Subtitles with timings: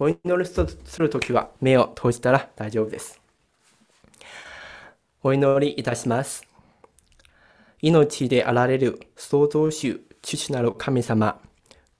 [0.00, 3.20] お祈りするときは目を閉じたら大丈夫です。
[5.22, 6.44] お祈りいたします。
[7.80, 11.40] 命であられる創造主、父なる神様、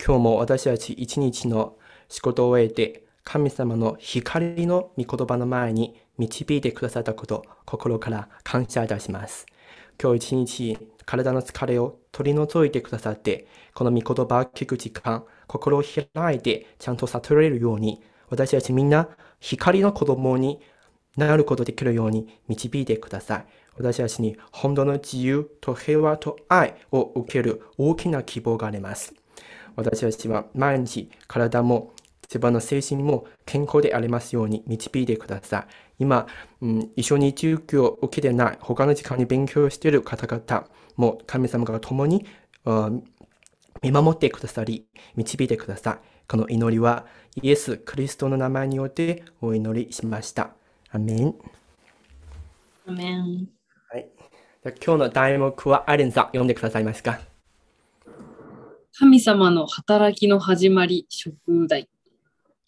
[0.04, 1.77] 今日も私たち一日の
[2.09, 9.47] 仕事を終えて、神様の光の御言葉の前に導いてくださったこと、心から感謝いたします。
[10.03, 15.83] 今日一日、体の疲れを取り除いてくださって、この御言葉を聞く時間、心を
[16.15, 19.09] 開いてちゃんと悟れるように、私たちみんな
[19.41, 20.61] 光の子供に
[21.16, 23.47] なることできるように導いてください。
[23.77, 29.15] 私たちに本当の自由と平和と愛を受ける大きな希望があります。
[29.77, 35.95] 私たちは毎日体も自分の精神も健康でありますように導いてください。
[35.99, 36.27] 今、
[36.61, 42.27] うん、一緒に授業を受けてない他の時間に勉強している方々も神様が共に、
[43.84, 46.09] 見守ってくださり、導いてください。
[46.27, 47.05] この祈りは
[47.43, 50.52] イエス・クリストの名前によってお祈りしました。
[50.91, 51.34] アメン。
[52.88, 53.46] アメン。
[53.90, 54.09] はい。
[54.65, 57.21] じゃ今日の題目はアレンさん読んでくださいますか？
[58.99, 61.37] 神様の働きの始まり、食
[61.68, 61.87] 題。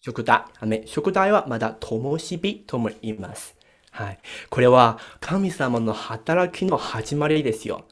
[0.01, 0.43] 食題。
[0.85, 3.55] 食題はまだ灯火とも言います。
[3.89, 4.19] はい。
[4.51, 7.85] これは神様の働きの始まりですよ。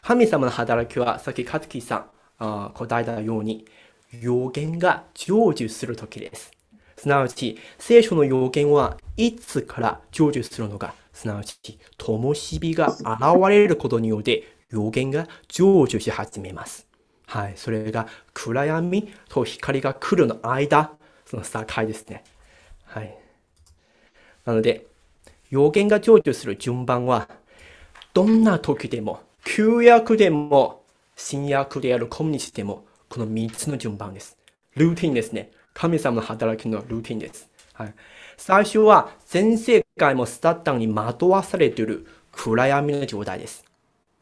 [0.00, 2.04] 神様の働きは、さっき勝木さんあ
[2.38, 3.64] 答えたように、
[4.20, 6.52] 予言が成就するときです。
[6.96, 13.00] すなわち、聖書の予言はいつから成就するのか、すなわち、灯火が現
[13.48, 16.86] れることによって予言が成就し始めます。
[17.26, 17.52] はい。
[17.56, 20.92] それが暗闇と光が来るの間、
[21.26, 22.24] その境ですね。
[22.84, 23.18] はい。
[24.44, 24.86] なので、
[25.50, 27.28] 予言が成就する順番は、
[28.14, 30.77] どんな時でも、旧約でも、
[31.20, 34.38] 新約であるコミュニティでも、この3つの順番です。
[34.76, 35.50] ルーティンですね。
[35.74, 37.50] 神様の働きのルーティンです。
[37.72, 37.94] はい。
[38.36, 43.64] 最初は全世界もスタータンに惑わされている暗闇の状態です。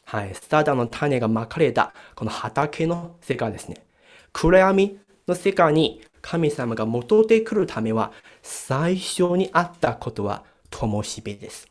[0.05, 0.35] はい。
[0.35, 3.85] スタータンの種がまかれたこの畑の世界ですね。
[4.33, 4.99] 暗闇
[5.29, 8.12] の世界に神様が戻ってくるためは、
[8.43, 11.69] 最初にあったことは、灯火です。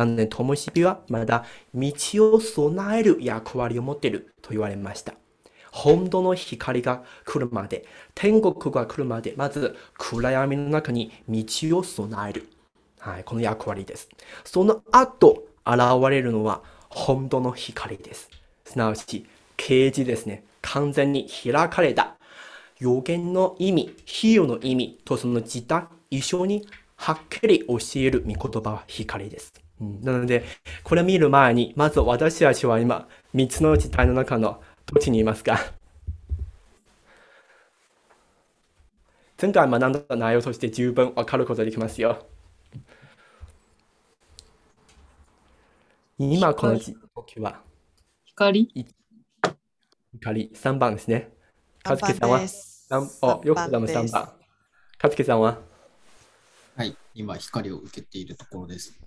[0.00, 1.44] なので、灯火はまだ
[1.74, 1.92] 道
[2.32, 5.12] を備える役割を持っていると言われました。
[5.70, 7.84] 本当の光が来るまで、
[8.14, 11.44] 天国が来るまで、まず暗闇の中に道
[11.76, 12.48] を備える。
[12.98, 14.08] はい、この役割です。
[14.42, 15.78] その後、現
[16.08, 18.30] れるのは本当の光です。
[18.64, 19.26] すなわち、
[19.58, 20.44] 啓示ですね。
[20.62, 22.16] 完全に開かれた
[22.78, 29.59] 予言の意味、比喩の意味とその時代、一緒にはっきり教える御言葉は光です。
[29.80, 30.44] うん、なので、
[30.84, 35.58] これ見る前に、まず私たちは今、三つの時代の中のどっちにいますか？
[39.40, 42.26] 前回学んだ内容として十分わかることができますよ。
[46.18, 46.94] 今この時
[47.40, 47.62] は？
[48.26, 48.68] 光？
[50.12, 50.50] 光。
[50.54, 51.32] 3番ですね。
[51.82, 52.40] かずけさんは？
[52.90, 54.32] あ、よくさん3番。
[54.98, 55.58] かつけさんは？
[56.76, 59.00] はい、今光を受けているところです。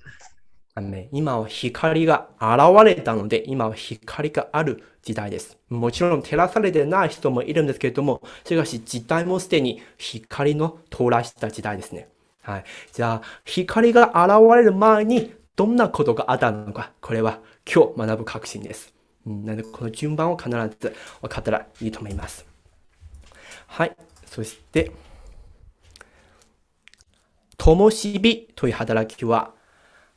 [0.75, 5.57] あのね、今は光が現れたので、今は光がある時代です。
[5.69, 12.09] もちろん照らされてない人もいるんですけれども、しかし時代もすでに光の到来した時代ですね。
[12.41, 12.63] はい。
[12.91, 17.40] じゃあ、光が現れる前にどんなことがあったのか、これは
[17.72, 18.94] 今日学ぶ確信です。
[19.28, 22.47] うん、なので、この順番を必ず分かったらいいと思います。
[23.67, 23.95] はい。
[24.25, 24.91] そして、
[27.57, 29.53] 灯火という働きは、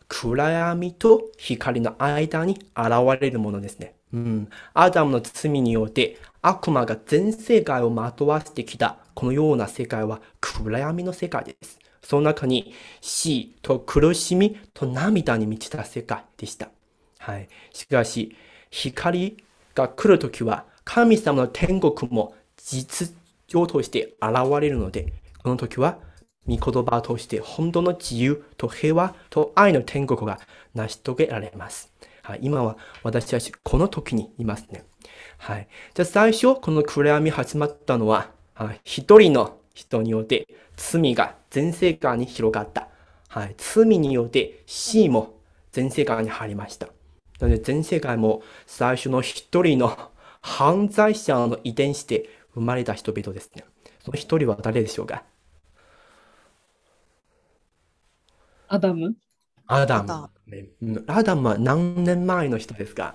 [0.09, 3.95] 暗闇と光の間に現れるものですね。
[4.13, 4.49] うん。
[4.75, 11.79] アダムの罪によって悪魔が全世界をまとわせてきたこのような世界は暗闇の世界です。
[12.03, 16.69] その中に死と苦しみと涙に満ちた世界でした。
[17.19, 17.49] はい。
[17.73, 18.37] しかし、
[18.71, 19.37] 光
[19.75, 23.13] が来るときは神様の天国も実
[23.49, 25.13] 情として現れるので、
[25.43, 25.99] この時は、
[26.49, 30.39] 御言葉として本当の自由と平和と愛の天国が
[30.75, 31.93] 成し遂げられます。
[32.23, 34.85] はい、今は私たちこの時にいますね。
[35.39, 35.69] はい。
[35.95, 42.89] じゃあ最初、この暗闇始まったのは、はい、一人の人によって罪が全世界に広がった。
[43.29, 43.55] はい。
[43.59, 45.39] 罪によって死も
[45.73, 46.87] 全世界に入りました。
[47.39, 50.11] なので全世界も最初の一人の
[50.41, 53.65] 犯罪者の遺伝子で生まれた人々ですね。
[54.05, 55.23] その一人は誰でしょうか？
[58.69, 59.15] アダム？
[59.67, 60.31] アダム。
[60.47, 60.69] ね、
[61.07, 63.15] アダムは何年前の人ですか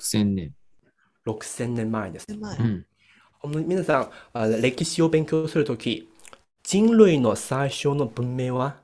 [0.00, 0.54] ?6000 年。
[1.26, 2.26] 6000年前です。
[2.28, 6.08] うん、皆さん、歴史を勉強するとき、
[6.64, 8.76] 人類の最初の文明は？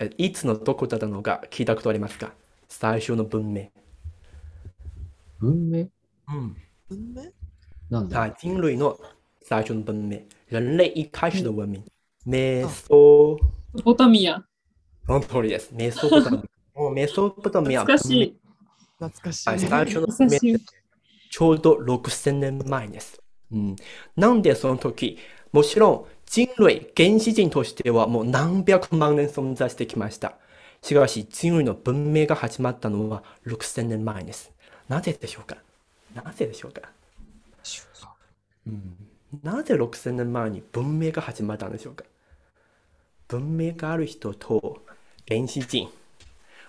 [0.00, 2.32] えいつのどこだったのか聞いたことありますか？
[2.68, 3.70] 最初の文明。
[5.38, 5.78] 文明？
[5.80, 6.56] うん。
[6.88, 7.22] 文明？
[7.88, 8.18] なんだ？
[8.18, 8.98] はい、人類の
[9.42, 10.22] 最初の文明。
[10.50, 11.82] 人類一開始の文明。
[12.26, 13.38] メソ、
[13.84, 14.42] ポタミア。
[15.06, 15.70] その通りです。
[15.72, 16.38] メソポタミ
[16.74, 16.78] ア。
[16.78, 18.40] もうメソポタミア懐かしい。
[18.98, 19.48] 懐かしい。
[19.48, 20.06] はい、最初の
[21.30, 23.22] ちょうど6000年前です。
[23.52, 23.76] うん、
[24.16, 25.18] なんでその時、
[25.52, 30.36] もちろん人類、原始人としてはもう何百万年存在してきました。
[30.82, 34.52] しかし人類の文明が始まったのは6000年前です。
[34.88, 35.56] なぜでしょうか？
[36.14, 36.82] なぜでしょうか、
[38.66, 38.96] うん、
[39.44, 42.04] なぜ6000年前に文明が始まったんでしょうか？
[43.30, 44.82] 文明がある人と
[45.28, 45.88] 原始人。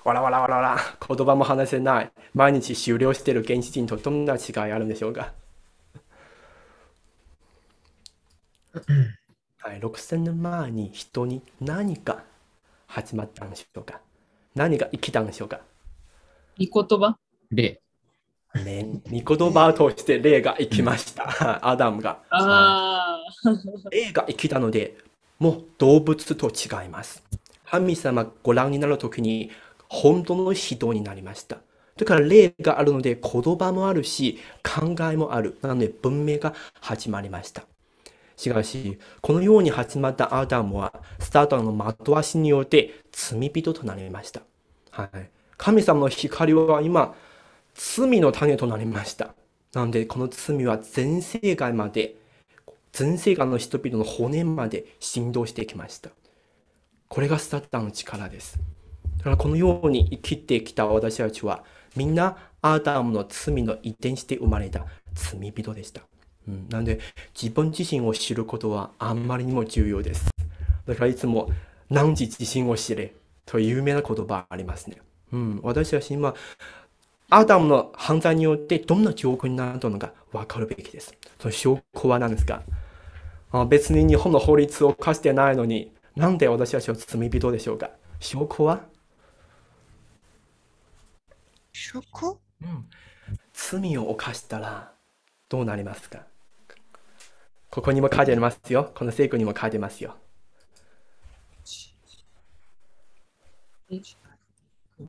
[0.03, 0.77] わらわらわらわら、
[1.07, 2.11] 言葉も話せない。
[2.35, 5.33] 毎日終了している原始人とどんな違いあるんでしょうか
[8.73, 12.23] はい、6000年前に人に何か
[12.85, 13.99] 始まったんでしょうか
[14.53, 15.61] 何が生きたんでしょうか
[16.59, 17.17] 見言葉？
[17.49, 17.81] 例。
[18.53, 21.67] ね、御言葉を通して霊が生きました。
[21.67, 22.19] アダムが。
[22.29, 23.49] ああ。
[23.89, 24.95] 霊が生きたので、
[25.41, 27.23] もう動物と違います。
[27.65, 29.49] 神様ご覧になるときに
[29.89, 31.57] 本当の人になりました。
[31.97, 35.57] だから霊があるので言葉もあるし考えもある。
[35.63, 37.63] なので文明が始まりました。
[38.38, 44.41] しかし、このように始まったアダムは、スタートの的足によって罪人となりました。
[44.91, 45.29] はい。
[45.57, 47.15] 神様の光は今、
[47.75, 49.35] 罪の種となりました。
[49.73, 52.15] なので、この罪は全世界まで、
[52.91, 56.09] 全世界の人々の骨まで振動してきました。
[57.07, 58.59] これがスタッターの力です。
[59.17, 61.63] だからこのように生きてきた私たちは、
[61.95, 66.01] みんなアダムの罪の遺伝して生まれた罪人でした。
[66.47, 66.99] うん、なので
[67.39, 70.29] 自分自身を知ることはあんまりにも重要です。
[70.88, 71.51] だからいつも
[71.89, 73.13] 何時自身を知れ
[73.45, 74.97] という有名な言葉ありますね。
[75.31, 76.33] うん、私たち今
[77.29, 81.13] アダムの犯罪によってどんな状況になったのか分かるべきです。
[81.39, 82.63] その証拠は何ですか？
[83.68, 87.92] 別に日本の法律を犯してないのになんで私たちは罪人でしょうか？
[88.19, 88.86] 証拠は、
[91.74, 92.86] 食うん、
[93.53, 94.94] 罪を犯したら
[95.50, 96.25] どうなりますか？
[97.69, 98.92] ここにも書いてありますよ。
[98.95, 100.15] この聖句にも書いてますよ。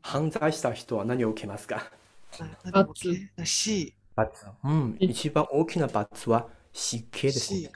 [0.03, 1.91] 犯罪した人は何を受けますか？
[2.73, 2.93] 罰。
[4.17, 4.47] 罰。
[4.65, 4.97] うん。
[4.99, 7.69] 一番大きな罰は死刑です、C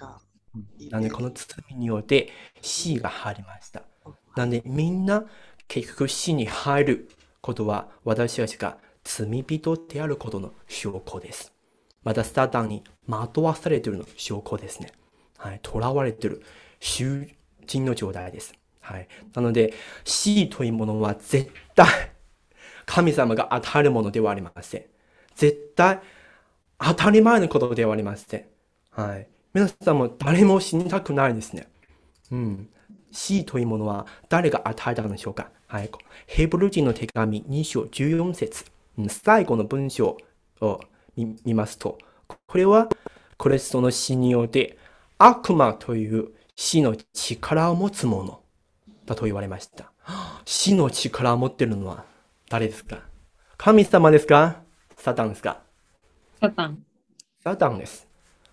[0.91, 2.31] なので、この罪によって
[2.61, 3.83] 死が入りました。
[4.37, 5.25] なので、みんな
[5.69, 7.09] 結局死に入る
[7.41, 11.53] ことは私たちが罪人であることの証拠です。
[12.03, 14.93] また、スタータンに惑わされているの証拠ですね。
[15.39, 15.61] はい。
[15.65, 16.43] 囚われている
[16.81, 17.29] 囚
[17.67, 18.55] 人の状態です。
[18.81, 19.09] はい。
[19.35, 19.75] なので、
[20.05, 21.87] 死というものは絶対
[22.87, 24.85] 神様が与えるものではありません。
[25.35, 26.01] 絶対
[26.79, 28.45] 当たり前のことではありません。
[28.91, 29.29] はい。
[29.57, 31.67] 皆さんも誰も死にたくないですね。
[32.31, 32.69] うん。
[33.11, 35.49] 死というものは誰が与えたのでしょうか？
[35.67, 35.91] はい。
[36.27, 38.67] ヘブル人の手紙2章14節
[38.99, 40.19] うん最後の文章
[40.61, 40.81] を
[41.17, 42.91] 見見ますと、これは
[43.39, 44.77] クリストの死によって
[45.17, 48.43] 悪魔という死の力を持つもの
[49.07, 49.91] だと言われました。
[50.45, 52.05] 死の力を持っているのは
[52.51, 52.99] 誰ですか？
[53.57, 54.57] 神様ですか？
[54.99, 55.63] サタンですか？
[56.43, 56.85] サタン。
[57.43, 58.07] サタンです。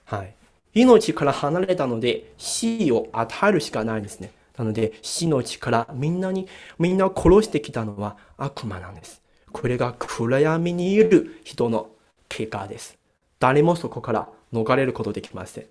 [0.06, 0.34] はい。
[0.74, 4.32] 命から離れたので死を与えるしかないんですね。
[4.58, 9.22] なので死の力、みんなに、みんなを殺してきたのは悪魔なんです。
[9.52, 11.90] これが暗闇にいる人の
[12.30, 12.98] 結果です。
[13.40, 15.66] 誰もそこから逃れることできません。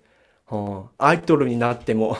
[0.51, 2.17] うんアイドルになっても、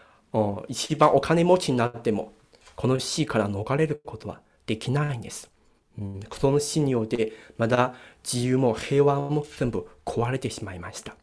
[0.32, 2.32] うん一番お金持ちになっても、
[2.76, 5.50] この死から逃れることはできないんです。
[5.98, 11.16] うんその死によって、まだ自由も平和も全部壊れてしまいました。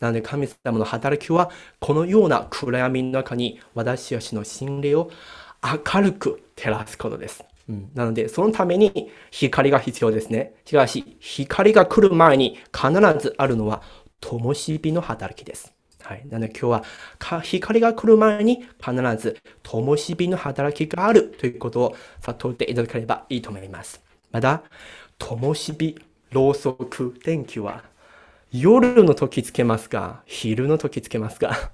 [0.00, 1.50] なので神様の働きは、
[1.80, 5.10] このような暗闇の中に私たちの心霊を
[5.62, 7.44] 明るく照らすことです。
[7.68, 10.54] うん、なので、そのために光が必要ですね。
[10.64, 13.82] しかし、光が来る前に必ずあるのは、
[14.20, 15.72] 灯火の働きです。
[16.02, 16.22] はい。
[16.28, 16.84] なので今日
[17.28, 24.00] は光が来る前に必ず灯火の働きがあるということを悟っていただければいいと思います。
[24.30, 24.62] また、
[25.18, 25.96] 灯火、
[26.30, 27.82] ろうそく、電気は
[28.60, 30.22] 夜の時つけますか？
[30.26, 31.72] 昼の時つけますか？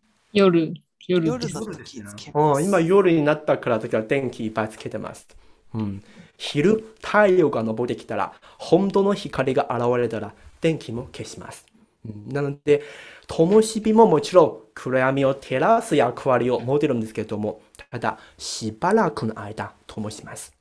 [0.32, 0.74] 夜。
[1.08, 2.68] 夜です夜の時つけます。
[2.68, 5.26] うん今夜になったからだから電気いっぱいつけてます。
[5.74, 6.02] うん。
[6.36, 11.66] 昼、太陽が昇ってきたら、本当の光が現れたら電気も消します。
[12.04, 12.82] うんなので、
[13.28, 20.52] 灯火ももちろん暗闇を照らす役割を持ってるんですけれども、ただ、しばらくの間、灯します。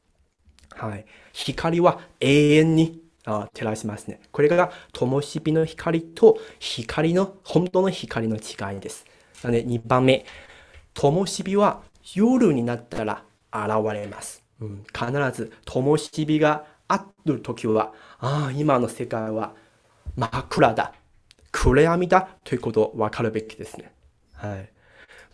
[0.71, 1.05] はい。
[1.33, 4.19] 光は永遠にあ照らしますね。
[4.31, 9.05] これが灯火の光と光の、本当の光の違いです。
[9.43, 10.25] なので、2番目。
[10.93, 11.81] 灯火は
[12.15, 13.23] 夜になったら
[13.53, 14.43] 現れます。
[14.59, 19.53] うん、必ず灯火があるときは、ああ、今の世界は
[20.15, 20.93] 真っ暗だ。
[21.51, 23.91] 暗闇だということを分かるべきですね。
[24.33, 24.69] はい。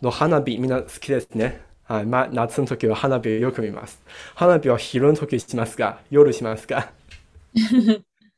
[0.02, 1.62] の花火、みんな好きですね。
[1.84, 2.06] はい。
[2.06, 4.00] まあ、夏の時は花火をよく見ます。
[4.34, 6.66] 花火は昼の時しますか夜します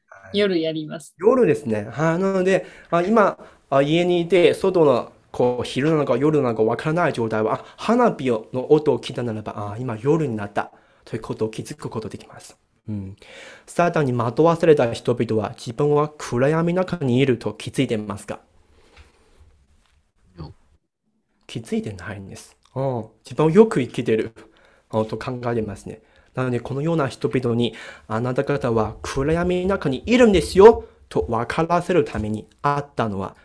[0.09, 1.17] か夜やります。
[1.19, 1.85] 夜ですね。
[1.91, 2.19] はい。
[2.19, 3.39] なので、あ今、
[3.71, 10.73] あ家にいて、外のこう昼なのか夜なのかわからない状態は、あ花火の音を聞いたならば、あ今夜になった
[11.05, 12.57] ということを気づくことができます。
[12.89, 13.17] うん。
[13.67, 18.41] サタンに惑わされた人々は自分は暗闇の中にいると気づいていますか？
[21.47, 22.57] 気づいてないんです。
[22.75, 24.33] うん自分をよく生きてる
[24.93, 26.03] うんと考えてますね。
[26.35, 27.75] なので、このような人々に、
[28.09, 33.37] あなた方は暗闇の中にいるんですよと分からせるためにあったのは、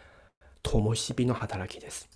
[0.62, 2.10] 灯火の働きです。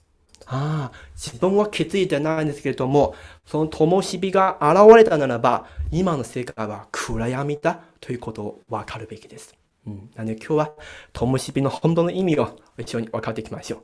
[0.46, 9.56] ああ、自分は気づいてないんですけれども、その灯火が現れたならば、今の世界は暗闇だということを分かるべきです。
[9.86, 10.72] うん、なので今日は
[11.14, 13.84] 灯火の本当の意味を一緒に分かっていきましょう。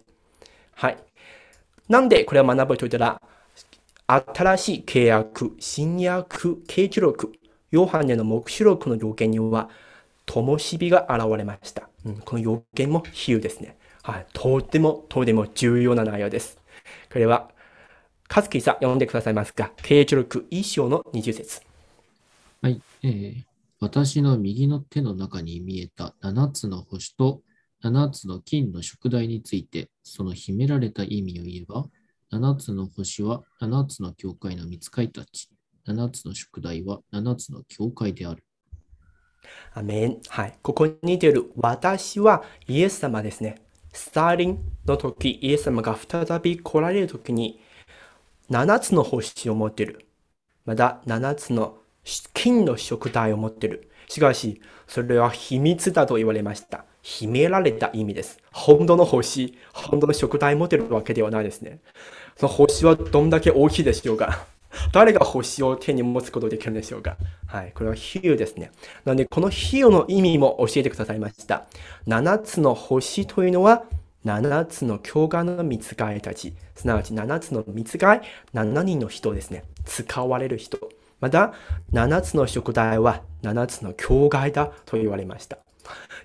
[0.73, 0.97] はい。
[1.87, 3.21] なんでこれを学ぶと言ったら、
[4.07, 7.33] 新しい契約、新約、啓示録、
[7.71, 9.69] ヨハネの目視録の予言には、
[10.25, 11.89] 灯火が現れました。
[12.05, 13.77] うん、この予言も比喩ですね。
[14.03, 14.27] はい。
[14.33, 16.59] とても、とても重要な内容です。
[17.11, 17.49] これは、
[18.33, 19.71] 和樹さん読んでくださいますか？
[19.83, 21.61] 啓示録一章の20節。
[22.61, 23.43] はい、えー
[23.81, 27.41] 私の右の手の中に見えた7つの星と
[27.83, 31.85] 7つの金の食台について、その秘められた意味を言えば、
[32.33, 35.49] 7つの星は7つの教会の見つかいたち、
[35.87, 38.43] 7つの食台は7つの教会である。
[39.73, 40.17] アメン。
[40.27, 40.53] はい。
[40.61, 43.61] ここに出る私はイエス様ですね。
[43.93, 47.59] スターリンの時、イエス様が再び来られる時に、
[48.49, 50.05] 7つの星を持っている。
[50.65, 51.77] また7つの
[52.33, 53.89] 金の食台を持っている。
[54.07, 56.85] しかし、それは秘密だと言われました。
[57.05, 58.39] 秘められた意味です。
[58.51, 61.77] 本当の星、本当の食台を持ってるわけではないですね。
[62.35, 64.47] その星はどんだけ大きいでしょうか
[64.91, 67.71] 誰が星を手に持つことできるんでしょうかはい。
[67.75, 68.71] これは比喩ですね。
[69.05, 71.67] なので、この比喩の意味も教えてくださいました。
[72.07, 73.83] 7つの星というのは、
[74.25, 78.21] 7つの教会の見つかいたち、すなわち7つの見つかい、
[78.55, 79.63] 7人の人ですね。
[79.85, 80.79] 使われる人。
[81.21, 81.53] また、
[81.93, 85.59] 7つの食材は7つの教会だと言われました。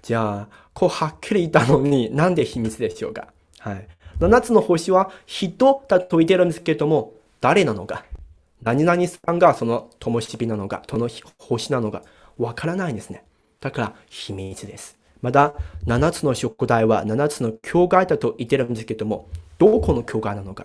[0.03, 3.29] じゃあ、こうはっきり言ったのに、なんで秘密でしょうか？
[3.59, 3.87] はい。
[4.19, 8.07] 7つの星は人だと言ってるんですけれども、誰なのか？
[8.63, 12.03] 何々さんがその灯火なのか、その星なのか、
[12.39, 13.25] わからないんですね。
[13.61, 14.97] だから秘密です。
[15.21, 15.53] また、
[15.85, 20.65] 7つの食材は7つの教会だと言ってるんですけども、どこの教会なのか、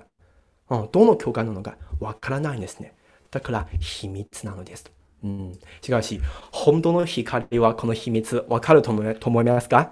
[0.69, 1.75] うん、どの教会なのか？
[2.00, 2.93] わからないんですね。
[3.31, 4.89] だから秘密なのです。
[5.25, 6.22] うん、しかし、
[6.53, 9.91] 本当の光はこの秘密わかると思いますか？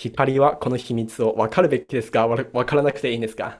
[0.00, 2.28] 光はこの秘密をわかるべきですか？
[2.28, 3.58] わわからなくていいんですか？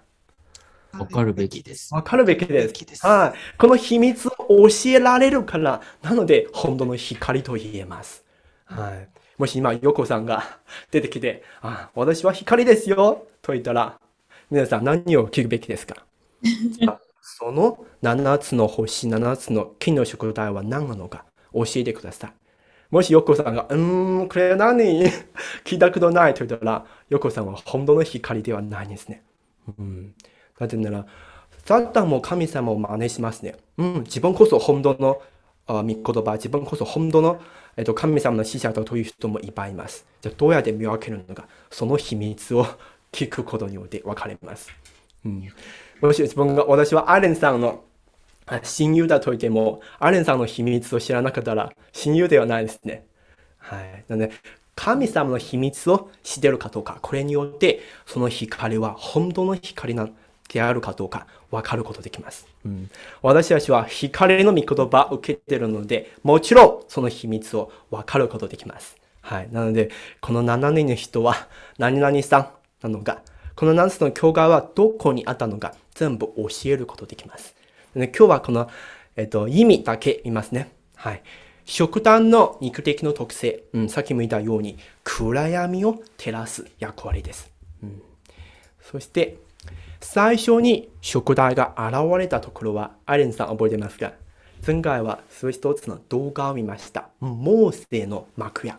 [0.93, 1.93] わかるべきです。
[1.93, 2.67] わかるべきです。
[2.69, 3.59] べきですはい。
[3.59, 8.25] この秘密を教えられるから、なので、本当の光と言えます。
[8.67, 9.09] はい。
[9.37, 10.59] もし今、ヨコさんが
[10.91, 14.01] 出てきて、あ、私は光ですよと言ったら、
[14.51, 16.07] 皆さん何を聞くべきですか？
[16.87, 21.25] あその7つの星、7つの金の食材は何なのか？
[21.53, 22.33] 教えてください。
[22.91, 25.05] もしヨコさんが、うーん、これ何？
[25.65, 29.23] 聞いたことないと言ったら、ヨコさんは本当の光ではないんですね。
[29.79, 30.15] うん。
[30.59, 31.07] なぜなら、
[31.67, 33.57] サタンも神様を真似しますね。
[33.77, 35.21] うん、自分こそ本当の
[35.67, 37.41] あ御言葉、自分こそ本当の、
[37.77, 40.07] えっと、神様の使者だという人もいっぱいいます。
[40.23, 42.67] じゃあどうやって見分けるのか、その秘密を
[43.13, 44.73] 聞くことによって分かります。
[45.25, 45.49] うん、
[46.01, 47.85] もし自分が、私はアレンさんの
[48.63, 53.07] 親友だと言っても、アレンさんの秘密を知らなかったら親友ではないですね。
[53.59, 54.05] はい。
[54.09, 54.33] なので、
[54.75, 60.09] 神様の秘密を知ってるかどうか、これによって、その光は本当の光な
[60.49, 62.47] であるかどうか分かることできます。
[62.65, 62.91] うん、
[63.23, 68.97] 私たちは光の御言葉を受けているので、もちろんその秘密を分かることできます。
[69.21, 69.49] はい。
[69.53, 69.91] なので、
[70.21, 72.49] この7人の人は何々さん
[72.83, 73.23] なのか、
[73.55, 77.58] この7つの教会はどこにあったのか、全部教えることできます。
[77.95, 78.71] で今日はこの、
[79.17, 80.73] えっと、意味だけ言いますね。
[80.95, 81.23] はい。
[81.65, 87.51] 食単の肉的の特性、うん、さっきも言ったように暗闇を照らす役割です。
[87.83, 88.03] うん、
[88.81, 89.37] そして
[90.01, 94.13] 最初に食台が現れたところはアレンさん覚えてますか？
[94.67, 97.11] 前回はそう一つの動画を見ました。
[97.21, 98.79] うんモーセの幕屋。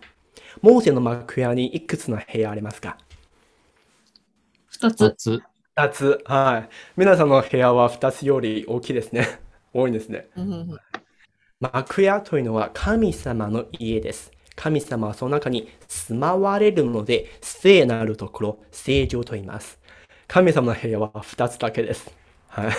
[0.61, 2.97] モーセの幕屋にいくつの部屋ありますか？
[4.69, 5.43] 二つ。
[5.79, 5.89] 二つ。
[5.89, 6.23] 二つ。
[6.25, 6.69] はい。
[6.97, 9.39] 皆さんの部屋は二つより大きいですね。
[9.73, 10.27] 多いんですね。
[10.35, 10.79] うんうんうん
[11.61, 14.31] 幕屋というのは神様の家です。
[14.55, 19.77] 神様はその中に住まわれるので、聖なるところ、聖城と言います。
[20.27, 22.15] 神様の部屋は2つだけです。
[22.47, 22.71] はい。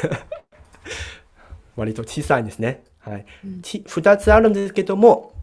[1.76, 2.82] 割と小さいんですね。
[3.00, 3.26] はい。
[3.62, 5.34] ち2つあるんですけども、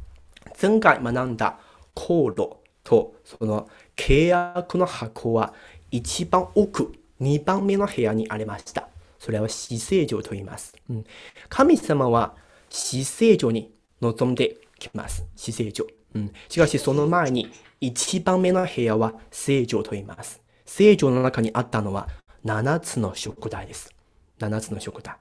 [0.59, 1.59] 前回学んだ
[1.93, 5.53] 航路とその契約の箱は
[5.91, 8.88] 一番奥、2番目の部屋にありました。
[9.19, 10.75] それは死聖城と言います。
[10.89, 11.05] うん、
[11.50, 12.36] 神様は
[12.69, 15.25] 死聖城に臨んできます。
[15.36, 15.88] 死聖城。
[16.15, 20.41] うん、しかしその前に一番目の部屋は聖城と言います。
[20.65, 22.07] 聖城の中にあったのは
[22.45, 23.93] 7つの食台です。
[24.39, 25.15] 7つの食台。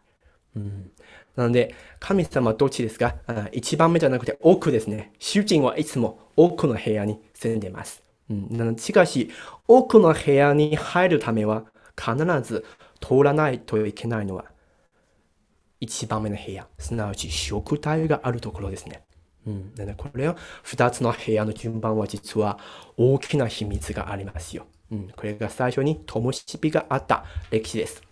[0.54, 0.90] うん、
[1.34, 3.14] なので、神様はどっちですか？
[3.52, 5.12] 一番目じゃなくて奥ですね。
[5.18, 8.02] 主人はいつも奥の部屋に住んでいます。
[8.30, 9.30] うん、しかし、
[9.68, 11.64] 奥の部屋に入るためは
[11.98, 12.64] 必ず
[13.00, 14.44] 通らないといけないのは
[15.80, 19.02] 一番目の部屋、すなわち食台があるところですね。
[19.46, 22.58] うん、でこれを2つの部屋の順番は実は
[22.96, 24.66] 大きな秘密がありますよ。
[24.90, 28.02] うん、これが最初に灯火があった歴史です。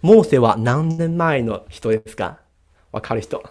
[0.00, 2.38] モーセは何年前の人ですか？
[2.92, 3.42] わかる人？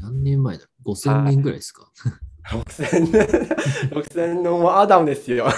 [0.00, 0.64] 何年前だ？
[0.64, 1.90] ろう ?5000 年ぐらいですか
[2.44, 3.26] ?6000 年
[3.90, 5.48] ?6000 年はアダムですよ。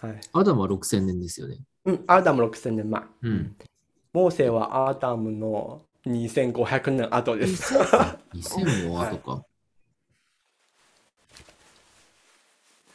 [0.00, 0.20] はい。
[0.32, 1.58] アダムは6000年ですよね。
[1.84, 3.02] うん、アダム6000年前。
[3.22, 3.56] うん。
[4.12, 7.74] モーセはアダムの2500年後です。
[8.34, 9.44] 2000も後か。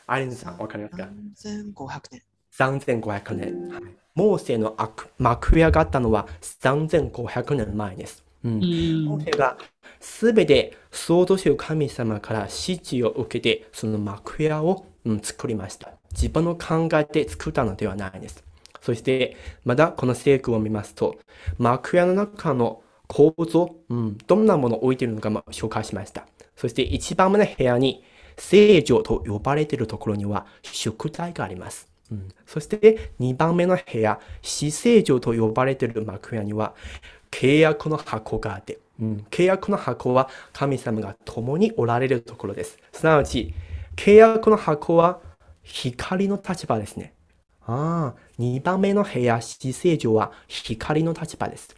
[0.08, 1.10] アレンさん、わかりますか
[1.44, 3.02] ？3500年。
[3.02, 3.68] 3500年。
[3.70, 3.84] はい
[4.16, 8.24] モーセの悪幕屋があったのは3500年前です。
[8.44, 9.26] うんうモーん。
[9.26, 9.58] セが
[10.00, 12.52] すべて創造主神様から指
[12.86, 14.86] 示を受けて、その幕屋を、
[15.22, 15.92] 作りました。
[16.12, 18.44] 自分の考えて作ったのではないです。
[18.82, 21.18] そして、まだこの聖句を見ますと、
[21.58, 26.26] 幕屋の中の構造、うん、どんなものを置いているのかも紹介しました。
[26.56, 28.04] そして、一番目の部屋に、
[28.38, 31.88] 聖女と呼ばれているところには、宿題があります。
[32.12, 36.74] うん、そして、2番目の部屋、死聖女と呼ばれている幕屋には、
[37.32, 42.78] 契約の箱があって、うん、契約の箱は神様が共におられるところです。
[42.92, 43.54] すなわち、
[43.96, 45.22] 契約の箱は
[45.64, 47.14] 光の立場ですね。
[47.66, 51.76] ああ、2番目の部屋、死聖女は光の立場です。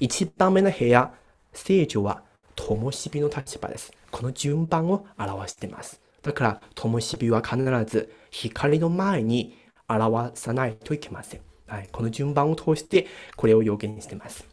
[0.00, 1.12] 1番目の部屋、
[1.52, 2.22] 聖女は
[2.56, 3.92] 灯火の立場です。
[4.10, 6.00] この順番を表しています。
[6.22, 9.56] だから、灯火は必ず光の前に
[9.88, 11.40] 表さないといけません。
[11.66, 14.46] はい、この順番を通してこれを予言しています。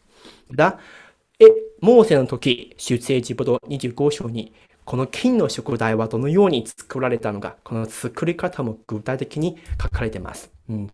[0.52, 0.78] だ、
[1.38, 1.46] え、
[1.80, 4.52] モーセの時、出エジプト25章に、
[4.90, 10.50] この金の食台はどのように作られたのか、この作り方も具体的に書かれています。
[10.68, 10.92] うん、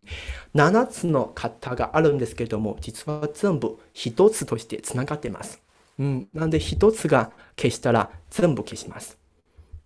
[0.55, 5.63] 7つの型があるんですけれども、実は全部一つとしてつながっています。
[5.99, 9.17] うん、なんで一つが消したら全部消します。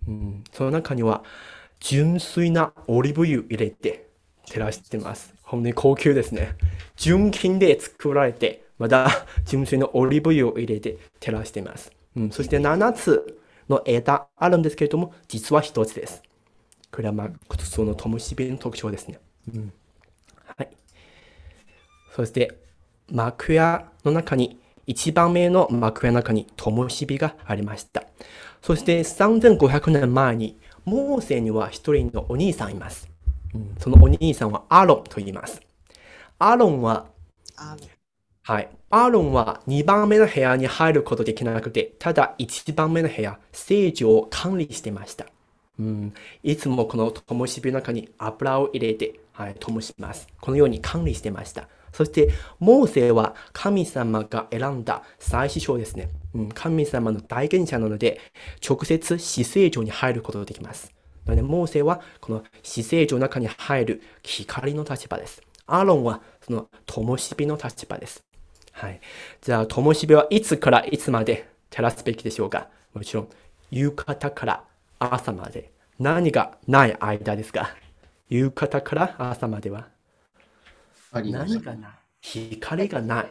[0.09, 1.23] うん、その中には
[1.79, 4.09] 純粋なオリーブ油入れて
[4.45, 5.33] 照らしてます。
[5.45, 6.57] 本当に高級ですね。
[6.97, 9.09] 純金で作られて、また
[9.47, 11.93] 純粋なオリーブ油を入れて照らしています。
[12.17, 13.40] うん、そして7つ
[13.71, 16.23] の枝あるんですけれども、実は1つです。
[16.93, 17.31] これはまあ、
[17.63, 19.21] その灯火の特徴ですね。
[19.55, 19.73] うん、
[20.57, 20.69] はい。
[22.15, 22.53] そして、
[23.11, 28.05] 幕屋の中に、一番目の幕屋の中に灯火がありました。
[28.61, 33.09] そして3500年前に、モーセには一人のお兄さんいます。
[33.55, 35.61] うんそのお兄さんはアロンと言います。
[36.39, 37.07] アロンは
[38.43, 38.80] はい。
[38.93, 45.27] アーロンは2番目の部屋に入ることできなくて、ただ1番目の部屋、聖女を管理してました。
[45.79, 50.27] うん、いつもこの灯火の中に油を入れて、はい、灯します。
[50.41, 51.69] このように管理してました。
[51.93, 56.09] そして、モーセは神様が選んだ祭司長ですね。
[56.35, 58.21] うん、神様の代言者なので、
[58.69, 60.93] 直接死聖女に入ることができます。
[61.27, 65.43] なので、モーセはこの死聖女の中に入る光の立場です。
[65.69, 68.25] アーロンはその灯火の立場です。
[68.81, 69.01] はい。
[69.43, 72.69] じゃあ、灯火はいつからいつまで照らすべきでしょうか？
[72.95, 73.29] もちろん、
[73.71, 74.65] 夕方から
[74.99, 75.71] 朝まで。
[75.99, 77.77] 何がない間ですか？
[78.31, 79.89] 夕方から朝までは
[81.13, 81.93] 何がない？
[82.23, 83.27] 光がない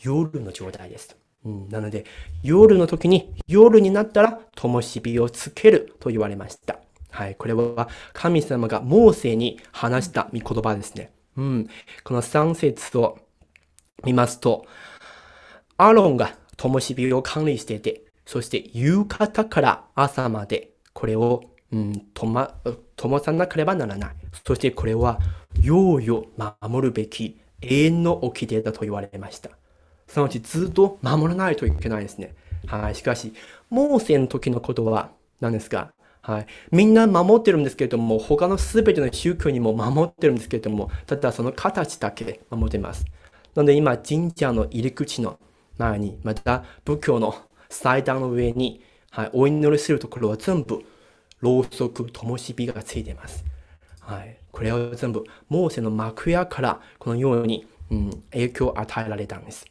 [0.00, 1.16] 夜の状態です。
[1.44, 2.04] うん、なので、
[2.42, 6.80] 夜の時に、夜になったら、灯火をつけると言われました。
[7.10, 7.36] はい。
[7.36, 11.12] これは、神様がモーセに話した御言葉ですね。
[11.36, 11.68] うん。
[12.02, 13.18] この3節を
[14.04, 14.66] 見ますと、
[15.76, 22.54] アロンが灯火を管理していて、そして夕方から朝まで、これを、うん、とま、
[22.96, 24.10] 灯さなければならない。
[24.46, 25.20] そしてこれは、
[25.62, 26.26] ようよ
[26.60, 29.50] 守るべき永遠の掟だと言われました。
[30.06, 32.34] そのうちずっと守らないといけないですね。
[32.66, 32.94] はい。
[32.94, 33.32] しかし、
[33.70, 36.46] モーセの時のことは何ですかはい。
[36.70, 43.04] みんな守ってるんですけれども、他のすべての宗教にも守ってるんですけれども、ただその形だけ守ってます。
[43.58, 45.40] なので今、神社の入り口の
[45.78, 47.34] 前に、また仏教の
[47.68, 50.84] 祭壇の上に、はい、お祈りするところは全部、
[51.40, 53.44] ろうそく、灯火がついています。
[53.98, 54.38] はい。
[54.52, 59.66] これは全部、モーセの幕屋からこのように、うん、影響を与えられたんです。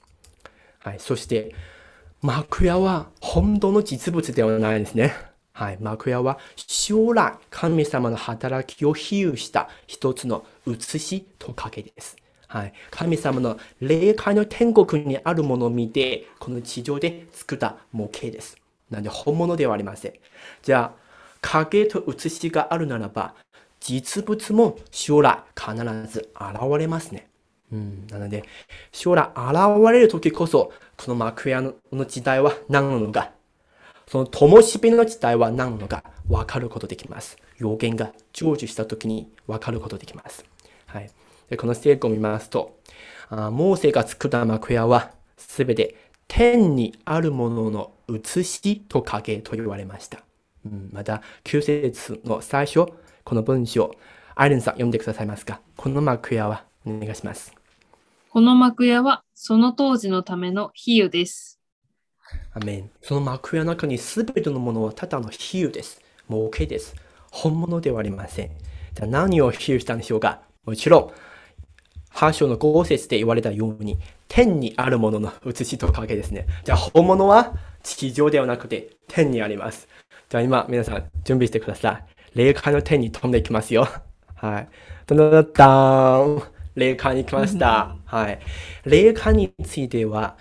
[0.79, 0.99] はい。
[0.99, 1.55] そして、
[2.21, 5.13] 幕屋は本当の実物ではないんですね。
[5.53, 5.77] はい。
[5.79, 12.17] 幕屋は将来神様の働きを比喩した一つの写しと影です。
[12.47, 12.73] はい。
[12.89, 18.57] 神様の霊界の天国にあるものを見て、この地上で作った模型です。
[18.89, 20.13] なんで本物ではありません。
[20.63, 21.07] じゃあ、
[21.41, 23.35] 影と写しがあるならば、
[23.79, 25.75] 実物も将来必
[26.11, 27.27] ず現れますね。
[27.71, 28.43] うん、なので、
[28.91, 31.73] 将来現れる時こそ、この幕屋の
[32.05, 33.31] 時代は何なのか、
[34.07, 37.37] その灯火の時代は何なのか分かることできます。
[37.57, 40.45] 予言が成就した時に分かることできます。
[40.85, 41.09] はい。
[41.49, 42.79] でこの聖句を見ますと、
[43.29, 45.95] あモーセが作った幕屋はすべて
[46.27, 50.19] 天にあるものの写しと影と言われました。
[50.65, 52.87] うん、また、9節の最初、
[53.23, 53.91] この文章、
[54.35, 55.61] アイレンさん読んでくださいますか？
[55.77, 57.53] この幕屋はお願いします。
[58.29, 61.59] この幕屋はその当時のための比喩です。
[62.53, 62.91] アメン。
[63.01, 66.01] その幕屋の中に全てのものはただの比喩です。
[66.27, 66.93] 模型です。
[67.31, 68.51] 本物ではありません。
[68.93, 70.41] じゃあ何を比喩したんでしょうか？
[70.65, 71.11] もちろん、
[72.17, 76.47] 8章の5節で言われたように、天にあるものの写しと影ですね。
[76.63, 77.53] じゃあ本物は
[77.83, 79.87] 地上ではなくて天にあります。
[80.27, 82.01] じゃあ今皆さん準備してくださ
[82.33, 82.37] い。
[82.39, 83.87] 霊界の天に飛んでいきますよ。
[84.33, 84.67] はい。
[85.05, 86.43] ダダダダーン。
[86.73, 87.95] 霊界に来ました。
[88.05, 88.39] はい。
[88.85, 90.37] 霊界については、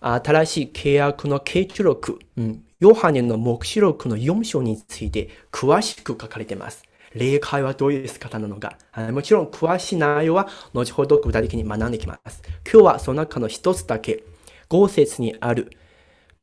[0.00, 6.84] 新しい契約の契約録、うん、ヨハネの目視録の4章について詳しく書かれています。
[7.14, 12.42] 霊界はどういう姿なのか、はい、もちろん詳しい内容は後ほど具体的に学んでいきます。
[12.70, 14.24] 今日はその中の一つだけ、
[14.68, 15.70] 5節にある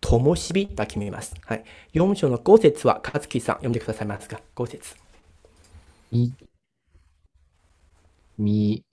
[0.02, 1.34] 灯火だけ見ます。
[1.46, 1.64] はい。
[1.94, 4.96] 4章の5節は、勝木さん読んでくださいますか ?5 節。
[6.12, 6.34] み、
[8.38, 8.84] み、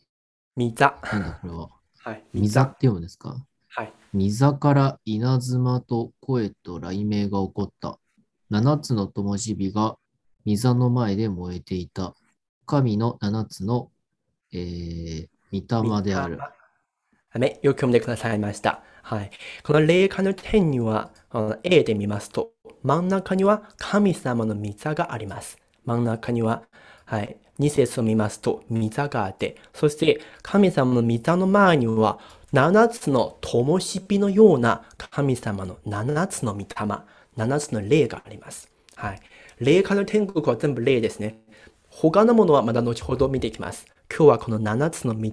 [0.56, 0.96] みざ。
[1.12, 1.68] なんだこれは。
[1.98, 2.22] はい。
[2.32, 3.36] みざって読むんですか？
[3.68, 3.92] はい。
[4.12, 7.98] みざから稲妻と声と雷鳴が起こった。
[8.48, 9.96] 七つの灯火が
[10.50, 12.16] みざの前で燃えていた。
[12.66, 13.92] 神の七つの、
[14.52, 16.38] えー、御霊である。
[16.38, 16.48] は
[17.36, 17.60] い。
[17.62, 18.82] よく読んでくださいました。
[19.00, 19.30] はい。
[19.62, 21.12] この霊界の天には、
[21.62, 22.50] A で見ますと、
[22.82, 25.56] 真ん中には神様の御座があります。
[25.84, 26.64] 真ん中には、
[27.04, 27.36] はい。
[27.60, 32.18] 2節を見ますと、御座があって、そして神様の御座の前には、
[32.52, 36.66] 7つの灯火のような神様の7つの御霊、
[37.36, 38.68] 7つの霊があります。
[38.96, 39.20] はい。
[39.60, 41.38] 霊界の天国は全部霊ですね。
[41.90, 43.84] 他のものはまだ後ほど見ていきます。
[44.08, 45.32] 今日はこの7つの御霊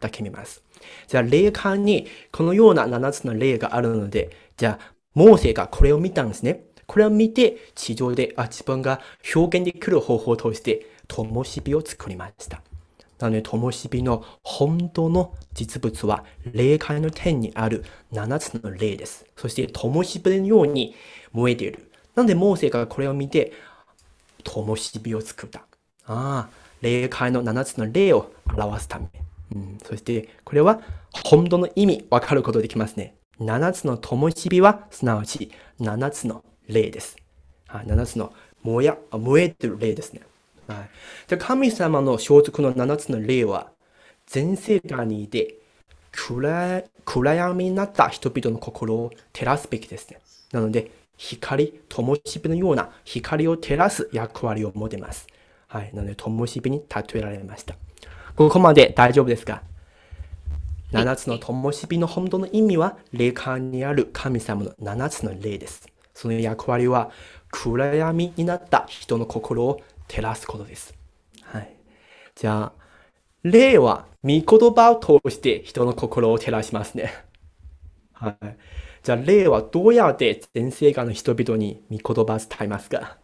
[0.00, 0.62] だけ見ます。
[1.08, 6.64] じゃあ、霊界にこのような7つの霊があるので、じゃあ、モーセがこれを見たんですね。
[6.86, 9.00] これを見て、地上であ自分が
[9.34, 12.62] 表現できる方法を通して、灯火を作りました。
[13.18, 19.26] なので、灯火の本当の実物は、霊界の天にある7つの霊です。
[19.36, 20.94] そして、灯火のように
[21.32, 21.90] 燃えている。
[22.16, 23.52] なので、モーセがこれを見て、
[24.42, 25.60] 灯火を作った。
[26.06, 26.48] ああ、
[26.80, 29.06] 霊界の7つの霊を表すため。
[29.54, 30.80] うん、そして、これは
[31.24, 33.14] 本当の意味わかることできますね。
[33.38, 37.16] 7つの灯火は、すなわち7つの霊です。
[37.68, 40.22] は、7つの燃や燃えてる霊ですね。
[40.68, 40.88] はい、
[41.28, 43.70] で神様の所属の7つの霊は、
[44.26, 45.58] 全世界にいて
[46.12, 50.18] 暗、暗闇になった人々の心を照らすべきですね。
[50.50, 55.26] なので、光、灯火のような光を照らす役割を持てます。
[55.68, 55.90] はい。
[55.94, 57.74] なので、灯火に例えられました。
[58.34, 59.62] ここまで大丈夫ですか
[60.92, 65.88] ?7 つの灯火の本当の意味は、霊界にある神様の7つの霊です。
[66.14, 67.10] その役割は、
[67.50, 70.94] 暗闇になった人の心を照らすことです。
[71.42, 71.76] はい。
[72.34, 72.86] じゃあ、
[73.42, 77.14] 霊は御言葉を通して人の心を照らしますね。
[78.12, 78.56] はい。
[79.06, 83.18] じゃあ、霊はどうやって全世界の人々に御言葉を伝えますか？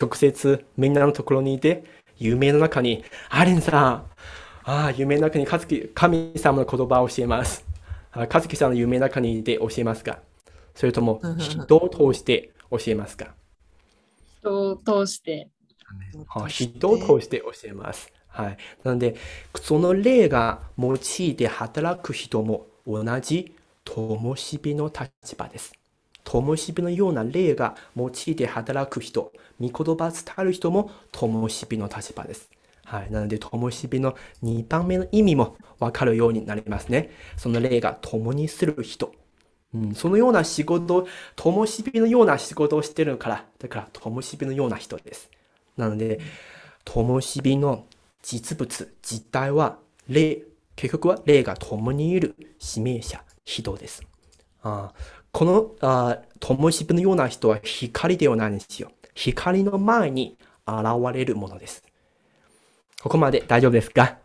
[0.00, 1.84] 直接みんなのところにいて、
[2.16, 3.92] 夢の中に、アレンさん、
[4.64, 5.46] ああ、夢の中に
[5.94, 7.64] 神様の言葉を教えます。
[8.10, 10.18] あ和樹さんの夢の中にいて教えますか？
[10.74, 13.32] それとも人を通して教えますか？
[14.40, 15.50] 人を通して。
[16.34, 18.12] あ人を通して教えます。
[18.26, 18.56] はい。
[18.82, 19.14] なので、
[19.54, 23.54] その霊が用いて働く人も同じ
[23.88, 25.72] 灯火の立場です。
[26.22, 32.50] 灯火のような霊が用いて働く人、御言葉伝える人も灯火の立場です。
[32.84, 33.10] はい。
[33.10, 37.10] なので、灯火の2番目の意味もわかるようになりますね。
[37.38, 39.14] その霊が共にする人。
[39.74, 45.30] うん、そのような仕事、灯火のような仕事をしてるから、だから灯火のような人です。
[45.78, 46.20] なので、
[46.84, 47.86] 灯火の
[48.22, 50.42] 実物、実態は霊、
[50.76, 52.34] 結局は霊が共にいる
[52.76, 54.02] 指名者、人です。
[54.62, 54.92] あ
[55.32, 58.92] このあ灯火のような人は光ではないんですよ。
[59.14, 60.84] 光の前に現
[61.14, 61.82] れるものです。
[63.00, 64.18] ここまで大丈夫ですか？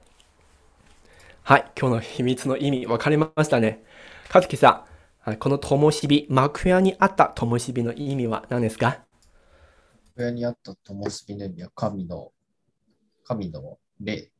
[1.43, 3.83] はい、今日の秘密の意味分かりましたね。
[4.27, 4.85] かずきさ
[5.25, 8.99] ん、はいこの灯火、幕屋にあった灯火の意味は何ですか？
[10.17, 12.33] 親にあった灯火の意味は神の、
[13.23, 14.31] 神の霊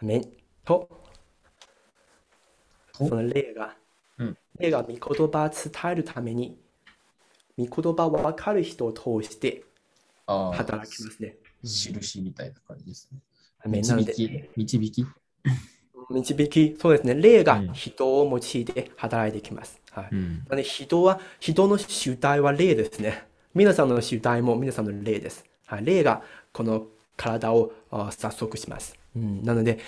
[0.00, 0.22] アメン
[0.64, 1.07] と、と
[3.06, 3.76] その霊が、
[4.18, 6.58] うん霊が御言葉を伝えるために、
[7.56, 9.62] 御言葉を分かる人を通して
[10.26, 11.36] 働きますね。
[11.62, 13.20] 印みたいな感じですね。
[13.66, 15.06] 導で、き、導き。
[16.10, 17.14] 導き、そうですね。
[17.14, 19.80] 霊がうん人を用いて働いてきます。
[19.92, 20.08] はい。
[20.12, 20.38] うん。
[20.38, 23.26] なので人は、人の主体は霊ですね。
[23.54, 25.44] 皆さんの主体も皆さんの霊です。
[25.66, 28.98] はい、霊がこの体をあ早速します。
[29.16, 29.78] うん、なので、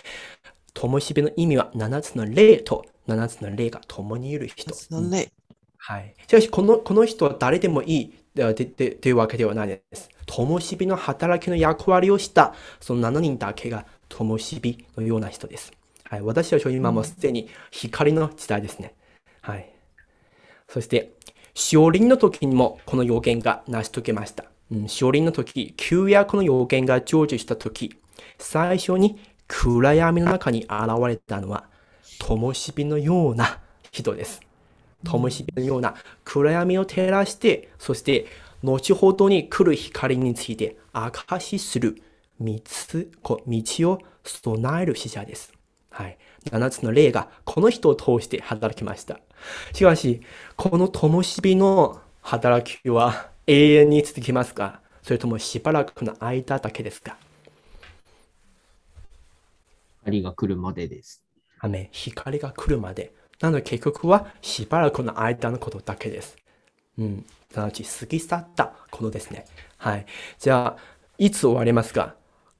[0.74, 4.74] 灯火の意味は7つの霊と7つの霊が共にいる人。
[4.74, 5.32] そのね、
[5.76, 6.14] はい。
[6.26, 10.08] しかし、この、この人は誰でもいいでででというわけではないです。
[10.26, 15.72] 灯火の働きの役割をした、その7人だけが灯火のような人です。
[16.04, 16.22] はい。
[16.22, 18.94] 私たちは今もすでに光の時代ですね。
[19.40, 19.72] はい。
[20.68, 21.12] そして、
[21.54, 24.44] しおりんの時にもこの予言が成し遂げました。
[24.70, 27.96] うん、しおりんの時、旧約の予言が成就した時、
[28.38, 29.18] 最初に
[29.48, 30.70] 暗闇の中に現
[31.08, 31.69] れたのは、
[32.20, 33.58] 灯火のような
[33.90, 34.40] 人です。
[35.02, 38.26] 灯火のような暗闇を照らして、そして
[38.62, 42.00] 後ほどに来る光について証しする
[42.38, 42.54] 道
[43.22, 45.52] こ道を備える使者です。
[45.90, 46.18] はい。
[46.44, 49.18] 7つの霊がこの人を通して働きました。
[49.72, 50.20] しかし、
[50.56, 54.80] この灯火の働きは永遠に続きますか？
[55.02, 57.16] それともしばらくの間だけですか？
[60.04, 61.22] 光が来るまでです。
[61.60, 63.12] アメン光が来るまで。
[63.40, 66.36] なので結局はしばらくの間のことだけです。
[66.98, 67.24] うん。
[67.50, 69.46] すなわち過ぎ去ったことですね。
[69.78, 70.06] はい。
[70.38, 70.82] じゃあ、
[71.18, 72.14] いつ終わりますか？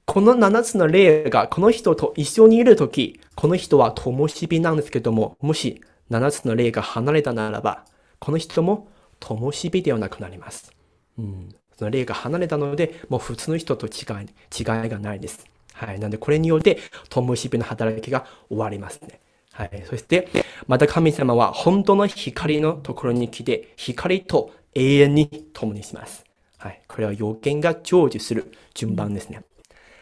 [0.05, 7.85] この7つの霊がこの人と一緒にいるとき、この人は灯火なんですけども、もし7つの霊が離れたならば、
[8.19, 10.73] この人も灯火ではなくなります。
[11.17, 11.55] うん。
[11.77, 15.45] その霊が離れたので、もう普通の人と違い、違いがないです。
[15.85, 15.99] はい。
[15.99, 16.77] なので、これによって、
[17.09, 19.19] 灯火の働きが終わりますね。
[19.51, 19.83] はい。
[19.89, 20.27] そして、
[20.67, 26.23] また神様は本当の光のところに来て、光と永遠に共にします。
[26.59, 26.81] はい。
[26.87, 29.43] これは予言が成就する順番ですね。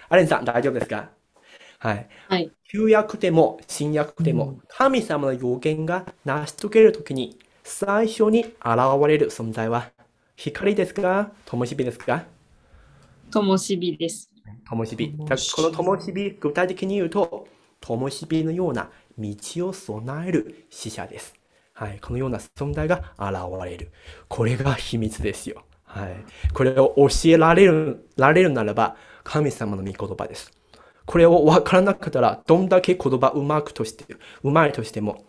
[0.09, 1.11] アレンさん、大丈夫ですか？
[1.79, 2.07] はい。
[2.27, 2.51] はい。
[2.67, 8.53] 旧約でも新約でも神様の予言が成し遂げるときに最初に現
[9.07, 9.89] れる存在は
[10.35, 11.31] 光ですか？
[11.45, 12.25] 灯火ですか？
[13.31, 14.28] 灯火です。
[14.67, 15.13] 灯火。
[15.55, 17.47] この灯火、具体的に言うと、
[17.81, 19.35] 灯火のような道
[19.67, 21.33] を備える使者です。
[21.73, 21.99] はい。
[22.01, 23.35] このような存在が現
[23.65, 23.91] れる。
[24.27, 25.63] これが秘密ですよ。
[25.83, 26.15] はい。
[26.53, 30.51] これを教えられる、られるならば、神様の御言葉です。
[31.05, 34.05] これを分からなかったら、どんだけ言葉うまくとして、
[34.43, 35.25] うまいとしても、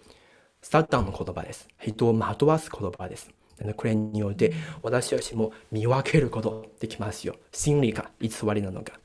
[0.60, 1.68] サタンの言葉です。
[1.80, 3.30] 人を惑わす言葉です。
[3.76, 4.52] これによって、
[4.82, 7.36] 私たちも見分けることできますよ。
[7.52, 9.00] 真理か偽りなのか。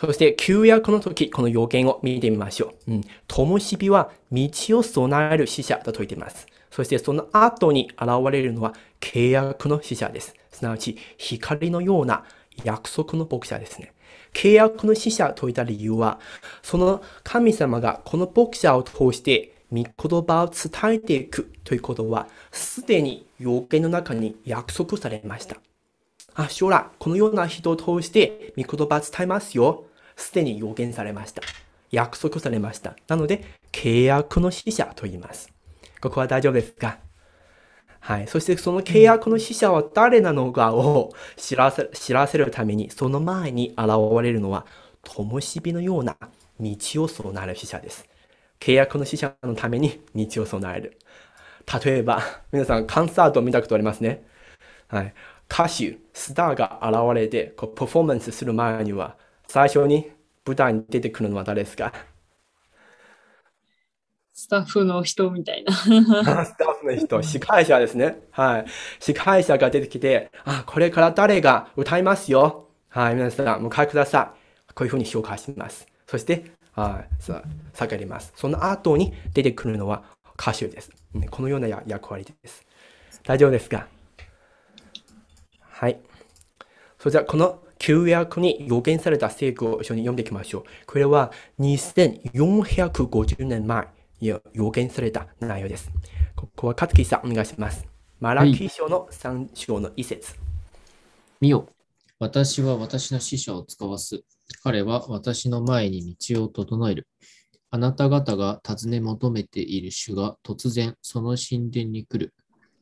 [0.00, 2.92] そして、旧約の時、この予言を見てみましょう。
[2.92, 3.04] うん。
[3.26, 6.46] 灯火は道を備える使者と言っています。
[6.70, 10.36] そして、その後に現れるのは契約の使者です。
[10.52, 12.24] すなわち、光のような
[12.62, 13.92] 約束の牧者ですね。
[14.32, 16.20] 契約の使者と言った理由は、
[16.62, 25.56] その神様がこの牧者を通して御言葉を伝えていくということは、すでに予言の中に約束されました。
[26.34, 29.86] あ、将来、このような人を通して御言葉を伝えますよ。
[30.18, 31.42] すでに予言されました。
[31.90, 32.96] 約束されました。
[33.06, 35.50] なので、契約の使者と言います。
[36.00, 36.98] ここは大丈夫ですか？
[38.00, 38.28] はい。
[38.28, 43.88] そしてその契約の使者は誰なのかを知らせ知らせるために、その前に現
[44.22, 44.66] れるのは、
[45.02, 46.16] 灯火のような
[46.60, 48.06] 道を備える使者です。
[48.60, 50.98] 契約の使者のために道を備える。
[51.84, 54.24] 例えば、皆さん、コンサートを見たことありますね？
[54.88, 55.14] はい。
[55.50, 59.16] 歌手、スターが現れて、こう、パフォーマンスする前には、
[59.50, 60.10] 最初に
[60.46, 61.92] 舞台に出てくるのは誰ですか？
[64.34, 65.72] スタッフの人みたいな。
[65.72, 68.20] スタッフの人、司会者ですね。
[68.30, 68.66] はい。
[69.00, 72.68] 司会者が出てきて、あ、これから誰が歌いますよ？
[72.88, 73.14] はい。
[73.14, 74.34] 皆さん、お迎えくださ
[74.68, 74.74] い。
[74.74, 75.88] こういうふうに紹介します。
[76.06, 77.22] そして、はい。
[77.22, 77.42] さ、
[77.74, 78.32] 叫ります。
[78.36, 80.04] その後に出てくるのは
[80.38, 80.90] 歌手です。
[81.14, 82.64] ねこのようなや役割です。
[83.24, 83.88] 大丈夫ですか？
[85.58, 85.98] はい。
[86.98, 90.64] それじゃあ、この旧約に予言された聖句を一緒に読んでいきましょう。
[90.86, 93.88] これは2450年前
[94.20, 95.90] に予言された内容です。
[96.34, 97.86] ここは勝木さんお願いします。
[98.20, 100.34] マラキー書の3章の一節。
[101.40, 101.68] 見よ、
[102.18, 104.22] 私は私の使者を使わす。
[104.64, 107.06] 彼は私の前に道を整える。
[107.70, 112.34] あなた方が尋ね求めている主が突然その神殿に来る。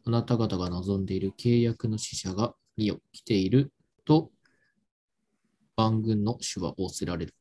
[0.06, 3.72] あなた方が望んでいる契約の使者が見よ、来ている
[4.06, 4.30] と
[5.76, 7.34] 万軍の主は仰せられる。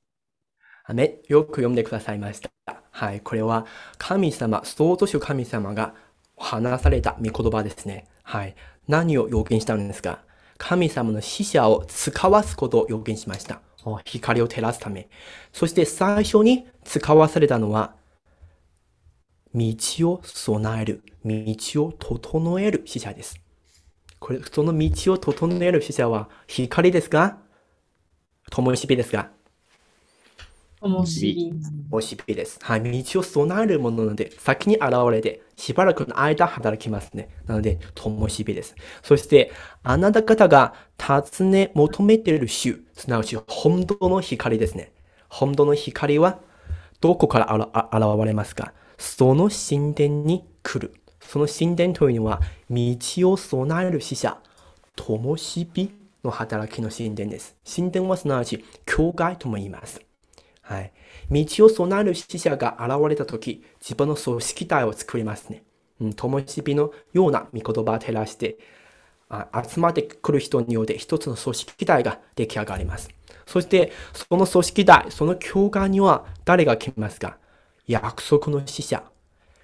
[0.84, 2.52] アメよく読んでくださいました。
[2.92, 3.66] はい、これは
[3.98, 5.96] 神様、創造主神様が
[6.38, 8.08] 話された御言葉ですね。
[8.24, 8.56] はい、
[8.88, 10.20] 何を予言したのですか？
[10.58, 13.62] 神様の使者を使わすことを予言しました。
[14.04, 15.10] 光を照らすため。
[15.54, 17.96] そして最初に使わされたのは、
[19.54, 19.76] 道
[20.12, 23.40] を備える、道を整える使者です。
[24.20, 27.38] これ、その道を整える使者は光ですか
[28.52, 29.30] 灯火ですか
[30.82, 31.54] 面白い。
[31.92, 32.60] おしびです。
[32.62, 33.04] はい。
[33.04, 37.30] 道を備えるものなので、先に現れて、しばらくの間働きますね。
[37.48, 38.76] なので、ともしびです。
[39.02, 39.52] そして、
[39.84, 44.92] あなた方が尋ね求めている主、すなわち本当の光ですね。
[45.28, 46.40] 本当の光は、
[47.02, 48.74] どこからあらあ現れますか？
[48.98, 50.94] その神殿に来る。
[51.20, 54.38] その神殿というのは、道を備える使者、
[54.96, 55.92] ともしび
[56.26, 57.56] の働きの神殿です。
[57.64, 60.02] 神殿はすなわち、教会とも言います。
[60.62, 60.92] はい。
[61.30, 65.64] 道を備える使者が現れたとき、自分の組織体を作りますね。
[66.02, 68.58] うん、灯火のような御言葉を照らして、
[69.30, 73.10] あ集まってくる人によって一つの組織体が出来上がります。
[73.46, 77.38] そして、その組織体、その教会には誰が来ますか？
[77.88, 79.04] 約束の使者。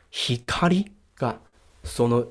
[0.09, 1.39] 光が、
[1.83, 2.27] その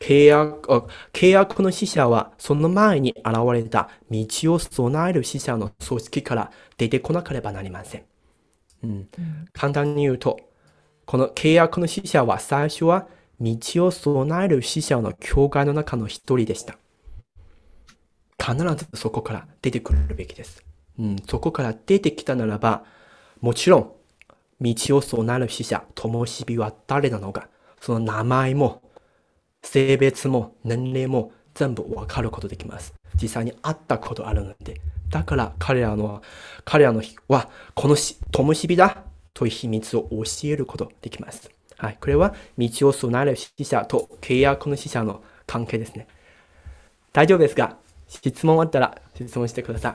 [0.00, 8.04] 契約、あ契約の使者はその前に現れた道を備える使者の組織から出てこなければなりません。
[8.82, 9.08] うん、
[9.52, 10.40] 簡単に言うと、
[11.04, 13.06] この契約の使者は最初は
[13.40, 16.78] 道を備える使者の教会の中の一人でした。
[18.42, 20.64] 必ずそこから出てくるべきです。
[20.98, 22.84] うん、そこから出てきたならば、
[23.40, 23.92] もちろん、
[24.60, 27.48] 道を備える使者、灯火は誰なのか、
[27.80, 28.82] その名前も、
[29.62, 32.94] 性別も年齢も全部わかることできます。
[33.20, 34.80] 実際に会ったことあるので。
[35.08, 36.22] だから彼らの、
[36.64, 41.50] 彼らのは、このし灯火だという秘密を教えることできます。
[41.76, 41.98] はい。
[42.00, 46.06] これは道を備える使者と契約の使者の関係ですね。
[47.12, 47.76] 大丈夫ですか？
[48.08, 49.94] 質問あったら質問してください。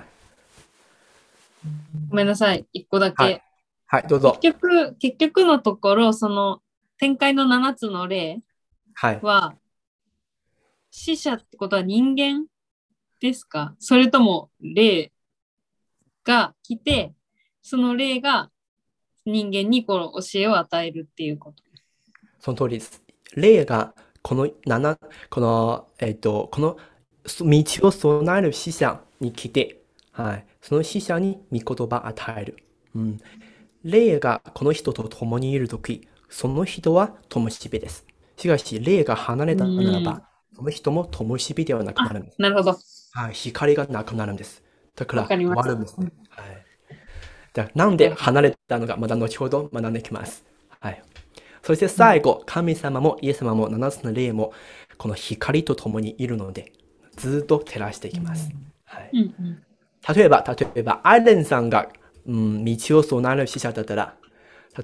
[2.09, 2.65] ごめんなさい。
[2.73, 3.23] 一個だけ。
[3.23, 3.41] はい
[3.87, 4.37] はい、どうぞ。
[4.41, 6.59] 結局、結局のところ、その
[6.97, 8.41] 展開の7つの例
[8.95, 9.55] は
[10.89, 12.45] 死者ってことは人間
[13.19, 13.75] ですか？
[13.79, 15.11] それとも霊
[16.23, 17.13] が来て、
[17.61, 18.49] その霊が
[19.25, 21.63] 人間にこの教えを与えるっていうこと。
[22.39, 23.03] その通りです。
[23.35, 24.97] 霊がこの7、
[25.29, 26.77] この、えっ、と、この
[27.25, 29.81] 道を備える死者に来て、
[30.11, 30.45] はい。
[30.61, 32.57] その死者に御言葉を与える。
[32.95, 33.19] うん。
[33.83, 38.04] 霊がこの人と共にいるとき、その人は灯火です。
[38.37, 40.21] しかし、霊が離れたならば、
[40.55, 42.41] その人も灯火ではなくなるんです。
[42.41, 42.77] なるほど。
[43.13, 43.33] はい。
[43.33, 44.63] 光がなくなるんです。
[44.95, 46.11] だから、終わるんですね。
[46.29, 46.65] はい。
[47.53, 50.45] じゃあなんで離れたのか、また後ほど学んでいきます。
[50.79, 51.01] はい。
[51.63, 54.53] そして最後、神様もイエス様も7つの霊も、
[54.97, 56.71] この光と共にいるので、
[57.15, 58.51] ずっと照らしていきます。
[58.83, 59.33] はい。
[60.15, 61.89] 例えば、例えば、アイレンさんが、
[62.27, 64.15] うん、道を備える使者だったら、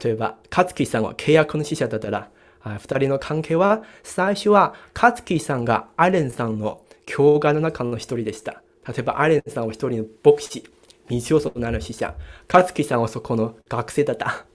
[0.03, 2.29] 例えば、勝木さんは契約の使者だったら、
[2.61, 8.61] はい二人の関係は、最初は、勝木さんがアレンさんの教会の中の一人でした。
[8.87, 10.63] 例えば、アレンさんは一人の牧師、
[11.09, 12.15] 道を備える使者。
[12.51, 14.45] 勝木さんはそこの学生だった。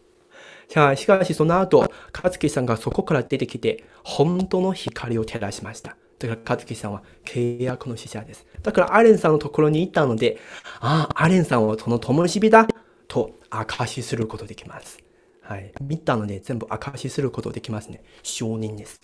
[0.96, 5.96] しかしその後、勝木さんがそこから出てきて、本当の光を照らしました。
[6.20, 8.46] だから勝木さんは契約の使者です。
[8.62, 10.38] だからアレンさんのところに行ったので、
[10.80, 12.66] ああ、アレンさんはその灯火だ
[13.08, 15.05] と証しすることできます。
[15.48, 15.72] はい。
[15.80, 18.02] 見たので全部証しすることできますね。
[18.22, 19.00] 証人です。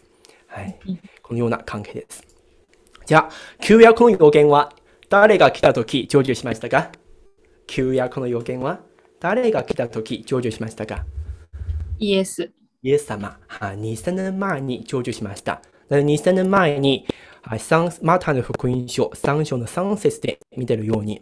[0.49, 0.79] はい。
[1.23, 2.25] このような関係です。
[3.07, 3.31] じゃあ、
[3.61, 4.73] 旧約の予言は
[5.09, 6.91] 誰が来たとき成就しましたか？
[7.67, 8.81] 旧約の予言は
[9.21, 11.05] 誰が来たとき成就しましたか？
[11.99, 12.51] イエス。
[12.83, 15.63] イエス様、はい2000年前に成就しました。
[15.89, 17.07] なので2000年前に、
[18.03, 21.21] マタイの福音書3章の3節で見てるように、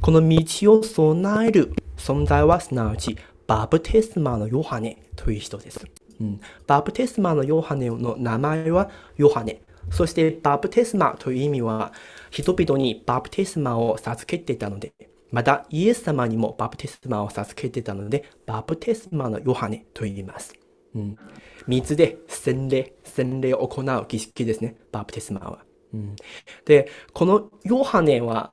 [0.00, 3.16] この道を備える存在はすなわち
[3.46, 5.86] バプテスマのヨハネという人です。
[6.20, 9.62] うん、バプテスマのヨハネの名前はヨハネ。
[9.90, 11.92] そしてバプテスマという意味は
[12.30, 14.92] 人々にバプテスマを授けていたので、
[15.30, 20.54] またイエス様にもバプテスマを授けていたので、バプテスマのヨハネと言います。
[20.94, 21.18] うん、
[21.66, 25.58] 水で洗礼、洗礼を行う儀式ですね、バプテスマは。
[25.92, 26.16] うん、
[26.64, 28.52] で、このヨハネは、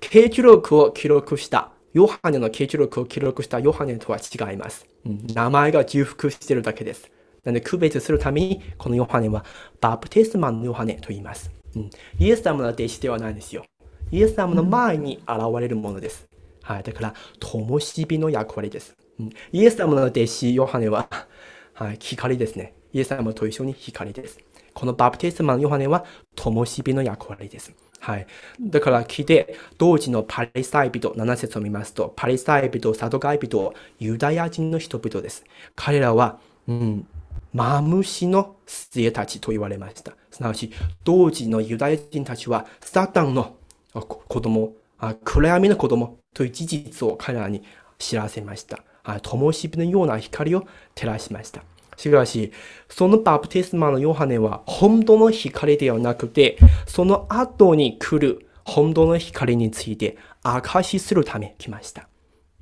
[0.00, 4.86] 記録を記録した、ヨハネの記録を記録したヨハネとは違います。
[5.06, 7.10] うん、名前が重複しているだけです。
[7.42, 9.46] なので、区別するために、このヨハネは
[9.80, 11.50] バプテスマのヨハネと言います。
[11.74, 13.64] うん、イエス様の弟子ではないんですよ。
[14.10, 16.28] イエス様の前に現れるものです。
[16.62, 16.82] はい。
[16.82, 18.94] だから、灯火の役割です。
[19.18, 21.08] うんイエス様の弟子、ヨハネは、
[21.72, 22.74] はい、光ですね。
[22.92, 24.38] イエス様と一緒に光です。
[24.74, 27.72] このバプテスマのヨハネは、灯火の役割です。
[28.06, 28.26] はい。
[28.60, 35.44] だから聞いて、当時のパリサイ人、7節を見ますと、パリサイ人、サドカイ人、ユダヤ人の人々です。
[35.74, 36.38] 彼らは、
[36.68, 37.08] うん、
[37.52, 40.12] マムシの末たちと言われました。
[40.30, 40.70] すなわち、
[41.02, 43.56] 当時のユダヤ人たちは、サタンの
[43.92, 47.64] 子供、あ暗闇の子供という事実を彼らに
[47.98, 48.84] 知らせました。
[49.02, 51.64] あ灯火のような光を照らしました。
[51.96, 52.52] しかし、
[52.88, 62.08] そのバプテスマのヨハネは本当の光ではなくて、その後に来る本当の光について証しするため来ました。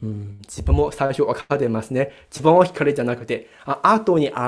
[0.03, 2.13] うん、自分も最初分かってますね。
[2.31, 4.39] 自分は光じゃなくて、あ後に現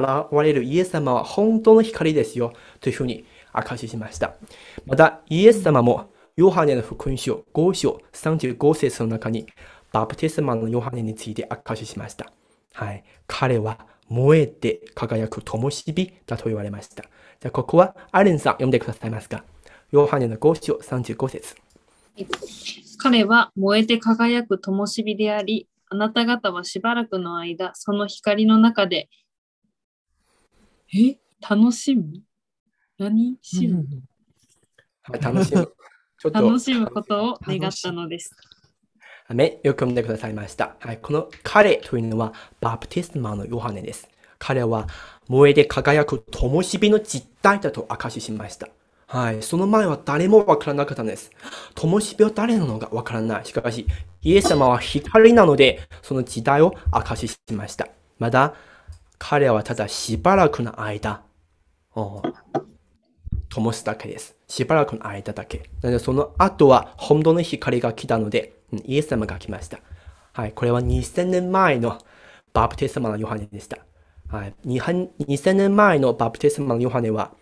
[0.43, 2.53] れるイエス様は本当の光ですよ。
[2.81, 4.35] というふうに証ししました。
[4.85, 9.47] また、イエス様もヨハネの福音書5章35節の中に、
[9.93, 12.31] バプテスマのヨハネについて証ししました。
[12.75, 13.05] はい。
[13.27, 17.03] 彼は燃えて輝く灯火だと言われました。
[17.03, 19.45] じゃあ、ここはアレンさん読んでくださいますか。
[19.91, 21.57] ヨハネの5章35節。
[22.99, 29.09] 彼は燃えて輝く灯火であり、あなた方はしばらくの間、その光の中で、
[30.95, 31.19] え？
[31.49, 32.23] 楽しむ？
[32.99, 33.85] 何しむ、
[35.03, 35.73] はい、楽しむ。
[36.33, 38.35] 楽しむことを願ったのです。
[39.29, 40.77] アメよく読んでくださいました。
[40.79, 44.09] はい、この彼というのはバプテスマのヨハネです。
[44.39, 44.87] 彼は
[45.29, 48.69] 燃えて輝く灯火の実態だと証ししました。
[49.09, 51.31] はい、その前は誰もわからなかったんです。
[51.75, 53.45] 灯火は誰なのかわからない。
[53.47, 53.87] しかし、
[54.23, 57.89] イエス様は光なので、その時代を証ししました。
[58.19, 58.55] まだ、
[59.19, 61.23] 彼はただしばらくの間、
[63.49, 64.37] 灯すだけです。
[64.49, 65.71] しばらくの間だけ。
[65.83, 69.81] なので、その後は本当の光が来たので、イエス様が来ました。
[70.33, 71.99] はい、これは2000年前の
[72.53, 73.79] バプテスマのヨハネでした。
[74.29, 77.33] はい、2000年前のバプテスマのヨハネは、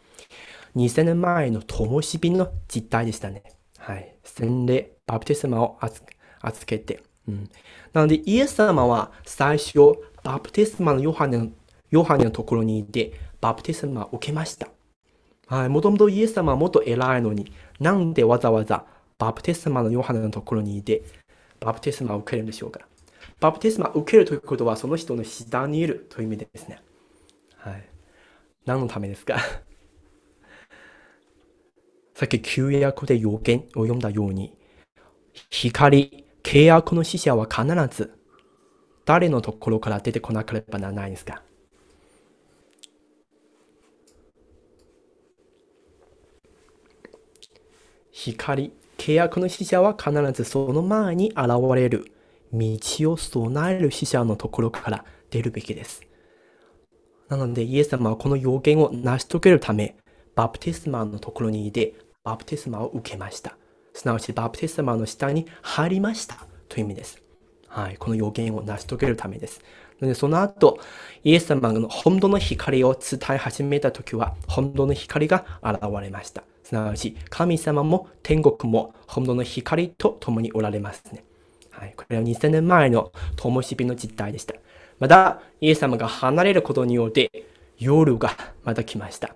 [0.76, 3.42] 2000年前の灯火の実態でしたね。
[3.78, 6.04] はい、洗礼、バプテスマを預
[6.40, 7.02] 預けて。
[7.26, 7.50] うん、
[7.92, 11.48] なので、イエス様は最初、バプテスマのヨハネの
[11.90, 14.68] ヨハネのところにいて、バプテスマを受けました。
[15.46, 18.84] はい、もともとイエス様はもっと偉いのに、なんでわざわざ
[19.18, 21.02] バプテスマのヨハネのところにいて、
[21.60, 22.80] バプテスマを受けるんでしょうか。
[23.40, 26.82] バプテスマを受けるということは、その人の下にいるという意味ですね。
[27.56, 27.88] はい。
[28.66, 29.38] 何のためですか？
[32.14, 34.56] さっき旧約で予言を読んだように、
[35.50, 37.64] 光、契約の使者は必
[37.96, 38.12] ず
[39.04, 41.42] 誰のところから出てこなければならないんですか？
[48.12, 52.12] 光、契約の使者は必ずその前に現れる
[52.52, 52.78] 道
[53.12, 56.02] を備える使者のところから出るべきです。
[57.28, 59.96] なので、イエス様はこの要件を成し遂げるため、
[60.34, 63.56] バプテスマのところにいて、バプテスマを受けました。
[63.92, 67.22] すなわち、バプテスマの下に入りましたという意味です。
[67.66, 69.60] はい、この要件を成し遂げるためです。
[70.06, 70.78] で、その後、
[71.22, 76.42] イエス様の本当の光を伝え始めたときは、本当の光が現れました。
[76.62, 81.24] すなわち、神様も天国も本当の光と共におられますね。
[81.70, 84.54] はい、これは2000年前の灯火の実態でした。
[84.98, 87.30] また、イエス様が離れることによって、
[87.78, 89.34] 夜がまた来ました。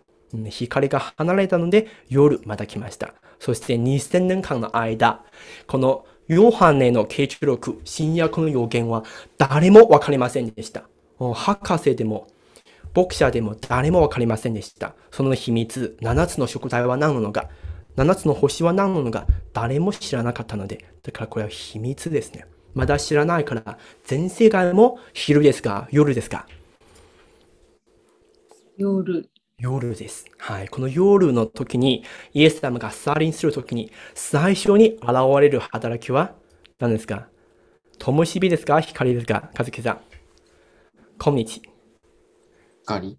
[0.51, 3.15] 光が離れたので、夜また来ました。
[3.41, 5.25] そして2000年間の間、
[5.67, 9.03] このヨハネの啓示録、新約の予言は
[9.39, 10.85] 誰もわかりませんでした。
[11.19, 12.27] 博士でも、
[12.95, 14.95] 牧者でも誰もわかりませんでした。
[15.11, 17.49] その秘密、7つの食材は何なのか、
[17.97, 22.45] 7つの星は何なのか、誰も知らなかったので、だからこれは秘密ですね。
[22.75, 26.47] まだ知らないから、全世界も昼ですか夜ですか
[28.77, 29.31] 夜。
[29.61, 30.25] 夜です。
[30.39, 30.69] はい。
[30.69, 36.37] この夜の時に、イエス様がサーリンする時に、最初に現れる働きは
[36.79, 37.27] 何ですか？
[37.99, 38.81] 灯火ですか？
[38.81, 39.51] 光ですか？
[39.59, 40.01] 和樹さん。
[41.19, 41.63] 今日。
[42.87, 43.19] 光。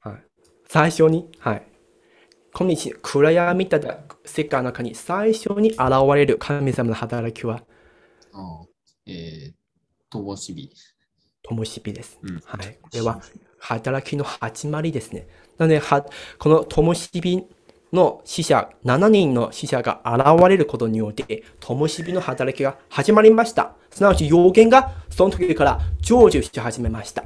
[0.00, 0.24] はい。
[0.68, 1.66] 最初に、はい。
[2.52, 5.80] 今日、暗闇みたいな世界の中に最初に現
[6.16, 7.62] れる神様の働きは、
[8.32, 8.66] ああ
[9.06, 9.52] えー、
[10.10, 10.72] 灯火。
[11.44, 12.18] 灯火です。
[12.20, 12.78] うんはい。
[12.82, 13.22] これは
[13.58, 15.26] 働きの始まりですね。
[15.58, 15.82] なので、
[16.38, 17.46] この灯火
[17.92, 23.74] の死者、7人の死者が現れることによって、灯火の働きが始まりました。
[23.90, 27.24] すなわち、予言がその時から成就し始めました。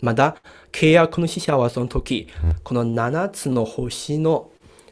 [0.00, 0.36] また、
[0.72, 2.28] 契約の死者はその時、
[2.62, 4.50] この7つの星の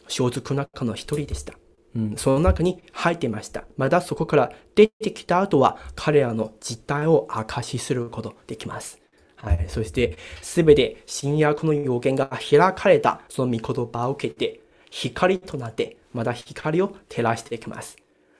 [0.08, 1.54] 装束の中の一人でした。
[1.96, 3.64] うん、その中に入っていました。
[3.76, 9.03] またそこから出てきた後は彼らの実態を明かしすることできます。
[9.44, 9.64] はい。
[9.68, 17.96] そして、すべて新約の予言が開かれたその御言葉を受けて、光となって、また光を照らしていきます。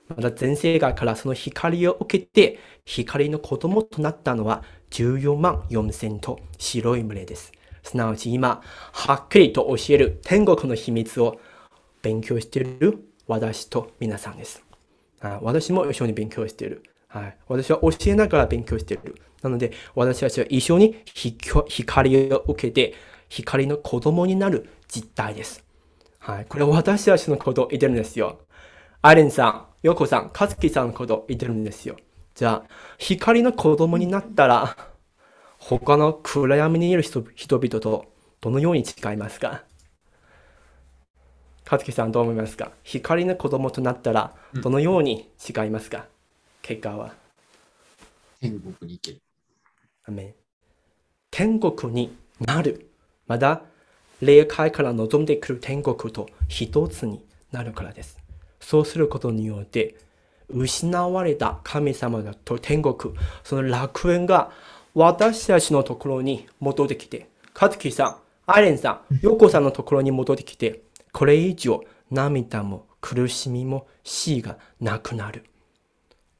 [0.07, 7.51] また全世界からその光を受けて、光の子供となったのは14万4千と白い群れです。
[7.83, 8.61] すなわち今、
[8.93, 11.39] はっきりと教える天国の秘密を
[12.01, 14.63] 勉強している私と皆さんです。
[15.41, 16.83] 私も一緒に勉強している。
[17.07, 19.15] はい、私は教えながら勉強している。
[19.45, 21.37] なので、私たちは一緒にひ
[21.67, 22.95] 光を受けて、
[23.29, 25.63] 光の子供になる実態です。
[26.17, 28.39] はい、これは私たちのことを言ってるんですよ。
[29.03, 31.95] アレンさん、ヨコさん、カズキさんのことを言ってるんですよ。
[32.33, 34.75] じゃあ、光の子供になったら、
[35.59, 38.05] 他の暗闇にいる人人々と
[38.41, 39.63] どのように違いますか？
[41.63, 42.71] カズキさんどう思いますか？
[42.83, 46.07] 光の子供となったらどのように違いますか、
[46.63, 47.13] 結果は。
[48.41, 49.21] 天国に行ける。
[50.07, 50.33] アメン
[51.31, 52.89] 天国になる。
[53.27, 53.63] まだ
[54.21, 58.17] 霊界から望んでくる天国と一つになるからです。
[58.59, 59.95] そうすることによって、
[60.47, 64.51] 失われた神様のと天国、その楽園が
[64.93, 75.43] 私たちのところに戻ってきて、カズキさん、アイレンさん、ヨコさんのところに戻ってきて、これ以上涙も苦しみも死がなくなる。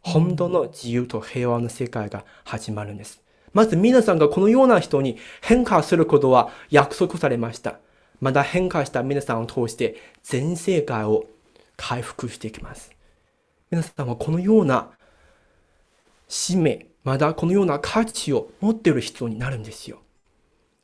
[0.01, 3.24] 本当の自由と平和の世界が始まるんです。
[3.55, 7.79] まず皆さんがこのような人に変化することは約束されました。
[8.19, 11.25] また変化した皆さんを通して全世界を
[11.77, 12.91] 回復していきます。
[13.71, 14.91] 皆さんはこのような
[16.27, 20.01] 使命、またこのような価値を持っている人になるんですよ。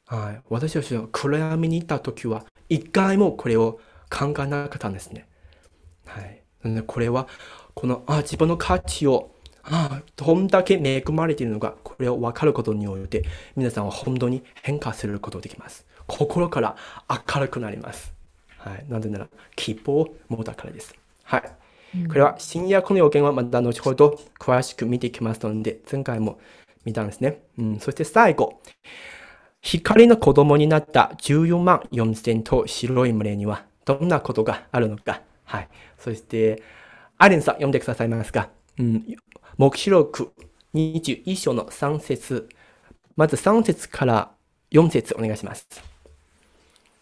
[0.07, 0.41] はい。
[0.47, 5.28] 私たちは暗闇にいた時は一回もこれを考えなかったんですね。
[6.05, 6.41] はい。
[6.63, 7.28] なのでこれは
[7.74, 13.24] このあ自分の価値をあどんだけ恵まれているのかこれを分かることによって
[13.55, 15.86] 皆さんは本当に変化することができます。
[16.07, 16.76] 心から
[17.09, 18.14] 明るくなります。
[18.57, 18.86] はい。
[18.89, 20.95] なぜなら希望を持ったからです。
[21.24, 21.43] はい。
[22.07, 26.39] これは新約の予言はまた後ほど詳しく見ていきますので前回も
[26.86, 28.62] 見たんですね、うん、そして最後
[29.62, 35.22] 光の子供になった14万4千と白い群れにはどんなことがあるのか。
[35.43, 35.70] はい。
[35.97, 36.64] そして
[37.18, 38.49] アレンさん読んでくださいますか、
[38.80, 39.05] うん、
[39.58, 40.32] 目視録
[40.74, 42.49] 21章の3節
[43.16, 44.32] まず3節から
[44.72, 45.68] 4節お願いします。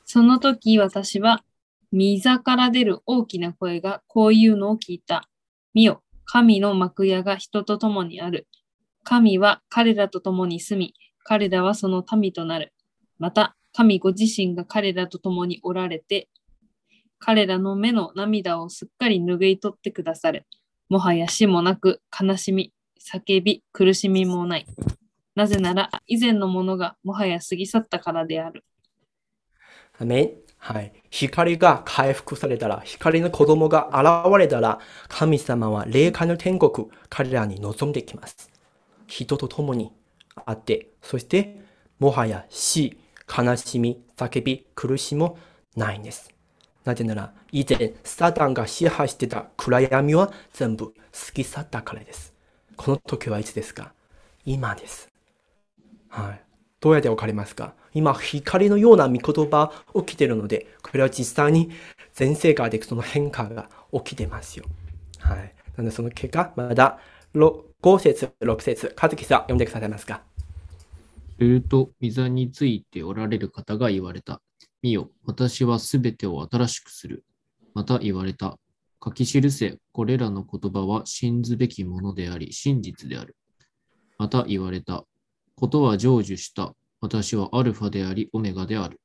[0.05, 1.43] その時私は、
[1.91, 5.29] 溝から出る大きな声がこういうのを聞いた。
[5.73, 8.47] 見よ、神の幕屋が人と共にある。
[9.03, 10.93] 神は彼らと共に住み、
[11.23, 12.73] 彼らはその民となる。
[13.19, 16.27] また、神ご自身が彼らと共におられて、
[17.19, 20.47] 彼らの目の涙をすっかり拭い取ってくださる。
[20.89, 24.65] もはや死もなく、悲しみ、叫び、苦しみもない。
[25.35, 28.65] なぜなら、以前のものがもはや過ぎ去ったからである。
[29.99, 30.91] アメンはい。
[31.11, 38.49] 光が回復されたら、光の子供が現れたら、神様は霊界の天国、彼らに望んできます。
[39.05, 39.91] 人と共に
[40.45, 41.61] あって、そして、
[41.99, 45.37] もはや死、悲しみ、叫び、苦しみも
[45.75, 46.38] ないんです。
[46.89, 50.93] なぜなら、以前、サタンが支配してた暗闇は全部過
[51.35, 52.33] ぎ去ったからです。
[52.75, 53.93] この時はいつですか？
[54.43, 55.07] 今です。
[56.07, 56.41] はい。
[56.79, 57.75] どうやってわかりますか？
[57.93, 61.69] 今、光のような見言葉起きてるので、これは実際に
[62.15, 64.65] 全世界でその変化が起きてますよ。
[65.19, 65.53] はい。
[65.77, 66.97] なので、その結果、まだ
[67.35, 70.23] 5節、6節、和樹さん、読んでくださいますか？
[71.37, 74.41] すると、御座についておられる方が言われた。
[74.81, 77.25] 見よ、私はすべてを新しくする。
[77.73, 78.57] また言われた。
[79.03, 83.35] 書き記せ、これらの言葉は信ずべきものであり、真実である。
[84.17, 85.05] また言われた。
[85.55, 86.73] ことは成就した。
[87.01, 88.99] 私はアルファであり、オメガである。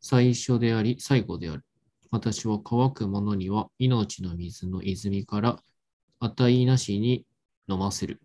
[0.00, 1.64] 最初であり、最後である。
[2.10, 5.58] 私は乾く者には命の水の泉から
[6.20, 7.26] 値なしに
[7.68, 8.20] 飲ませる。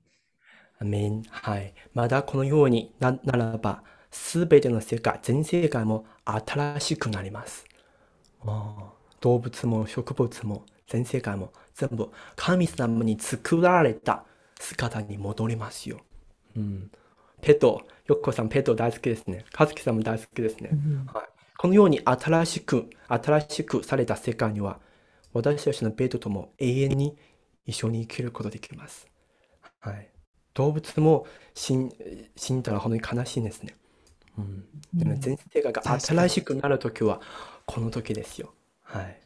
[0.80, 1.24] アメン。
[1.30, 1.74] はい。
[1.94, 3.84] まだこのようになならば、
[4.14, 7.66] すべての世界、全世界も新しくなります。
[9.20, 14.24] 動物も植物も全世界も全部神様に作られた
[14.60, 16.00] 姿に戻りますよ。
[16.56, 16.92] うん。
[17.42, 19.46] ペット、よっこさんペット大好きですね。
[19.58, 20.70] 和樹さんも大好きですね。
[21.12, 21.26] はい。
[21.58, 24.80] このように新しく、新しくされた世界には、
[25.34, 27.18] 私たちのペットとも永遠に
[27.66, 29.08] 一緒に生きることができます。
[29.80, 30.10] はい。
[30.54, 31.92] 動物も死ん
[32.36, 33.76] 死んだら本当に悲しいんですね。
[34.38, 34.64] うん。
[34.94, 37.22] でも全世界が新しくなるときは、
[37.66, 38.54] この時ですよ。
[38.84, 39.18] はい。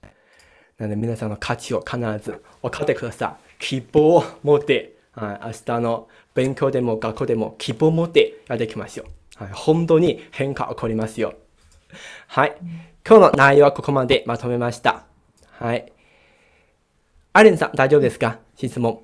[0.78, 3.55] なので皆さんの価値を必ず分かってください。
[3.60, 9.05] 希望を持って、はい、明日の勉強でも学校でも希望を持ってやっていきましょ
[9.39, 9.43] う。
[9.43, 11.34] はい、本当に変化起こりますよ。
[12.28, 12.55] はい。
[13.08, 15.05] 今日の内容はここまでまとめました。
[15.49, 15.91] はい。
[17.34, 18.39] アレンさん、大丈夫ですか？
[18.55, 19.01] 質問。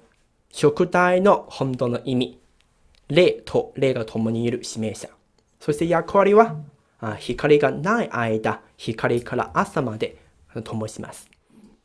[0.51, 2.39] 食体の本当の意味。
[3.07, 5.09] 霊と霊が共にいる指名者。
[5.63, 6.57] そして役割は、
[6.99, 10.17] あ光がない間、光から朝まで
[10.65, 11.29] 灯します。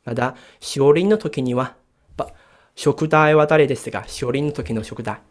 [0.03, 1.77] また、勝利の時には、
[2.17, 2.33] ば
[2.75, 5.21] 食体は誰ですが、勝利の時の食体。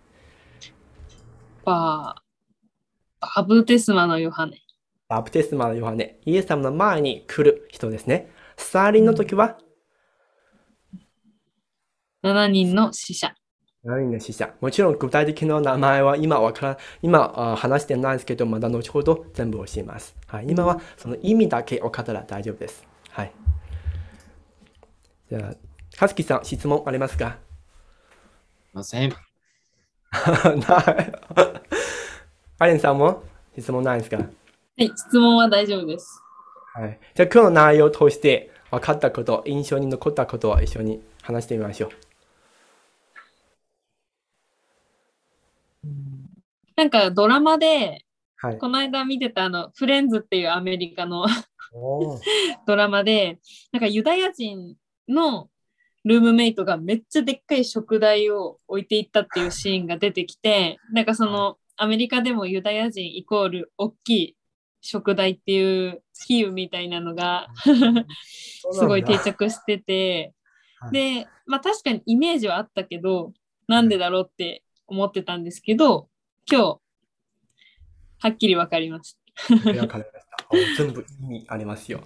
[1.62, 4.62] バー、バブテスマのヨハネ。
[5.10, 8.30] バプテスマのヨハネ、イエス様の前に来る人ですね。
[8.56, 9.58] スターリンの時は、
[12.24, 13.34] 7人の死者。
[13.84, 14.52] 何人の死者。
[14.60, 20.16] もちろん具体的な名前は今わから今あ話してないですけど、まだ後ほど全部教えます。
[20.26, 22.84] はい、今はその意味だけ分かったら大丈夫です。
[23.10, 23.32] はい。
[25.30, 27.38] じゃあ、かずきさん、質問ありますか？
[28.70, 29.14] すいません。
[30.68, 31.12] ない。
[32.58, 33.22] アレンさんも
[33.56, 34.16] 質問ないですか？
[34.16, 34.24] は
[34.76, 36.20] い、質問は大丈夫です。
[36.74, 36.98] はい。
[37.14, 41.90] じゃあ今日の内容を通して分かったこと、印象に残ったことを一緒に話してみましょう。
[46.78, 48.04] なんかドラマで、
[48.36, 48.58] はい。
[48.58, 51.26] この間見てたあの、フレンズっていうアメリカの
[52.68, 53.40] ドラマで、
[53.72, 54.76] なんかユダヤ人
[55.08, 55.50] の
[56.04, 64.36] ルームメイトがめっちゃでっかい食台を置いていったっていうシーンが出てきて、なんかそのアメリカでもユダヤ人イコール大きい
[64.80, 67.48] 食台っていう比喩みたいなのが
[68.70, 70.32] すごい定着してて、
[70.78, 70.92] はい。
[70.92, 73.32] で、まあ確かにイメージはあったけど、
[73.66, 76.08] なんでだろうって思ってたんですけど、
[76.50, 76.80] 今日、は
[78.30, 79.54] っきりわかりました。
[79.54, 80.46] わかりました。
[80.48, 82.00] お全部意味ありますよ。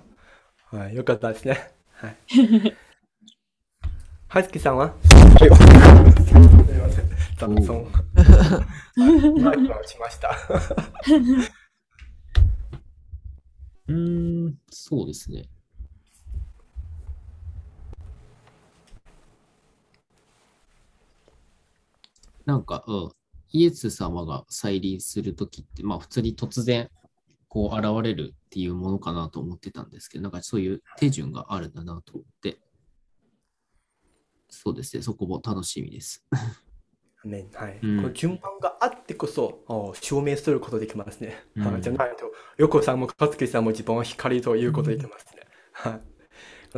[0.73, 1.73] はい、よかったですね。
[1.93, 2.17] はい。
[4.27, 4.87] はずきさんは？
[4.87, 4.95] は
[5.47, 5.55] い。
[6.25, 6.41] すみ
[6.77, 7.09] ません。
[7.37, 7.87] 雑音。
[9.41, 10.31] マイクが落ちました。
[13.87, 15.45] うーん、そうですね。
[22.45, 23.13] なんか、うん、
[23.53, 26.89] イエス様が再臨するときって、まあ普通に突然
[27.49, 32.59] こう現れるっていうものかなと思ってたんですけど、なんかそういう手順があるんだなと思って、
[34.49, 36.25] そうですね、そこも楽しみです。
[37.25, 37.79] アメンはい。
[37.83, 41.45] うんこの順番があってこそ、お証明することできますね。
[41.57, 45.43] うんはいじゃないと、横さんも勝樹さんも自分は光ということできますね。
[45.73, 46.12] はい。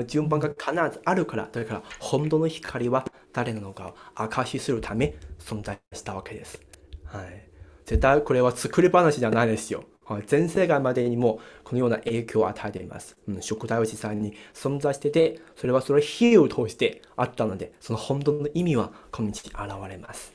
[0.02, 6.60] 順番が必ずあるから、だから本当の光は誰なのかを証しするため存在したわけです。
[7.04, 7.48] はい。
[7.84, 9.84] 絶対これは作り話じゃないですよ。
[10.26, 13.16] 全世界までにもこのような影響を与えています。
[13.26, 20.32] うん、食体は実際に存在してて、それはそれを比喩を通してあったので、その本当の意味はこの道に現れます。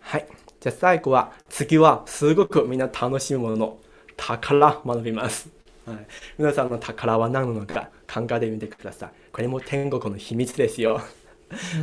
[0.00, 0.26] はい。
[0.58, 3.78] じゃあ最後は、次はすごくみんな楽しむものの
[4.16, 5.59] 宝学びます。
[5.94, 6.06] はい、
[6.38, 9.12] 皆さんの宝は何なのか考えてみてください。
[9.32, 11.00] これも天国の秘密ですよ。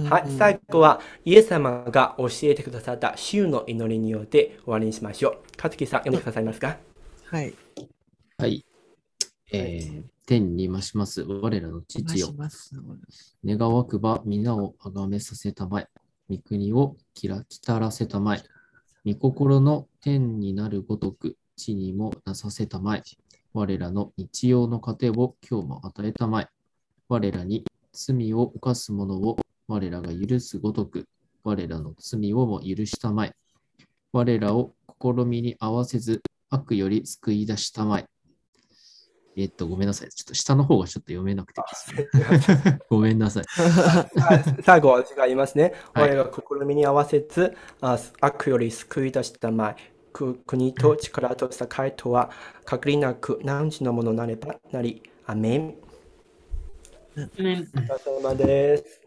[0.10, 5.58] はい、最後はイエス様が教えてくださった週の祈りによって終わりにしましょう。
[5.58, 6.78] かつきさん、読んでくださいますか？
[7.26, 7.54] はい。
[8.38, 8.66] はい。
[9.52, 12.36] えー天に増します我らの父よ。
[13.46, 15.88] 願わくば皆をあがめさせたまえ。
[16.30, 18.44] 御国をきらきたらせたまえ。
[19.06, 23.04] 御心の天になるごとく地にもなさせたまえ。
[23.58, 26.48] 我らの日曜の糧を今日も与えたまえ。
[27.10, 29.36] 我らに罪を犯す者を
[29.68, 31.06] 我らが許すごとく、
[31.44, 33.34] 我らの罪をも許したまえ。
[34.14, 38.06] 我らを試みに合わせず、悪より救い出したまえ。
[39.36, 40.10] えっと、ごめんなさい。
[40.10, 41.62] ちょっと下の方がちょっと読めなくて
[41.96, 42.12] で
[42.54, 42.80] すね。
[42.92, 43.44] ごめんなさい。
[43.50, 45.74] はい最後は違いますね。
[45.96, 49.97] はい我らが試みに合わせず、あ悪より救い出したまえ。
[50.18, 52.32] く国と力と栄とは、
[52.66, 55.04] 限りなく何時のものなればなり。
[55.28, 55.68] アメン。
[57.18, 59.07] ねお疲れ様です。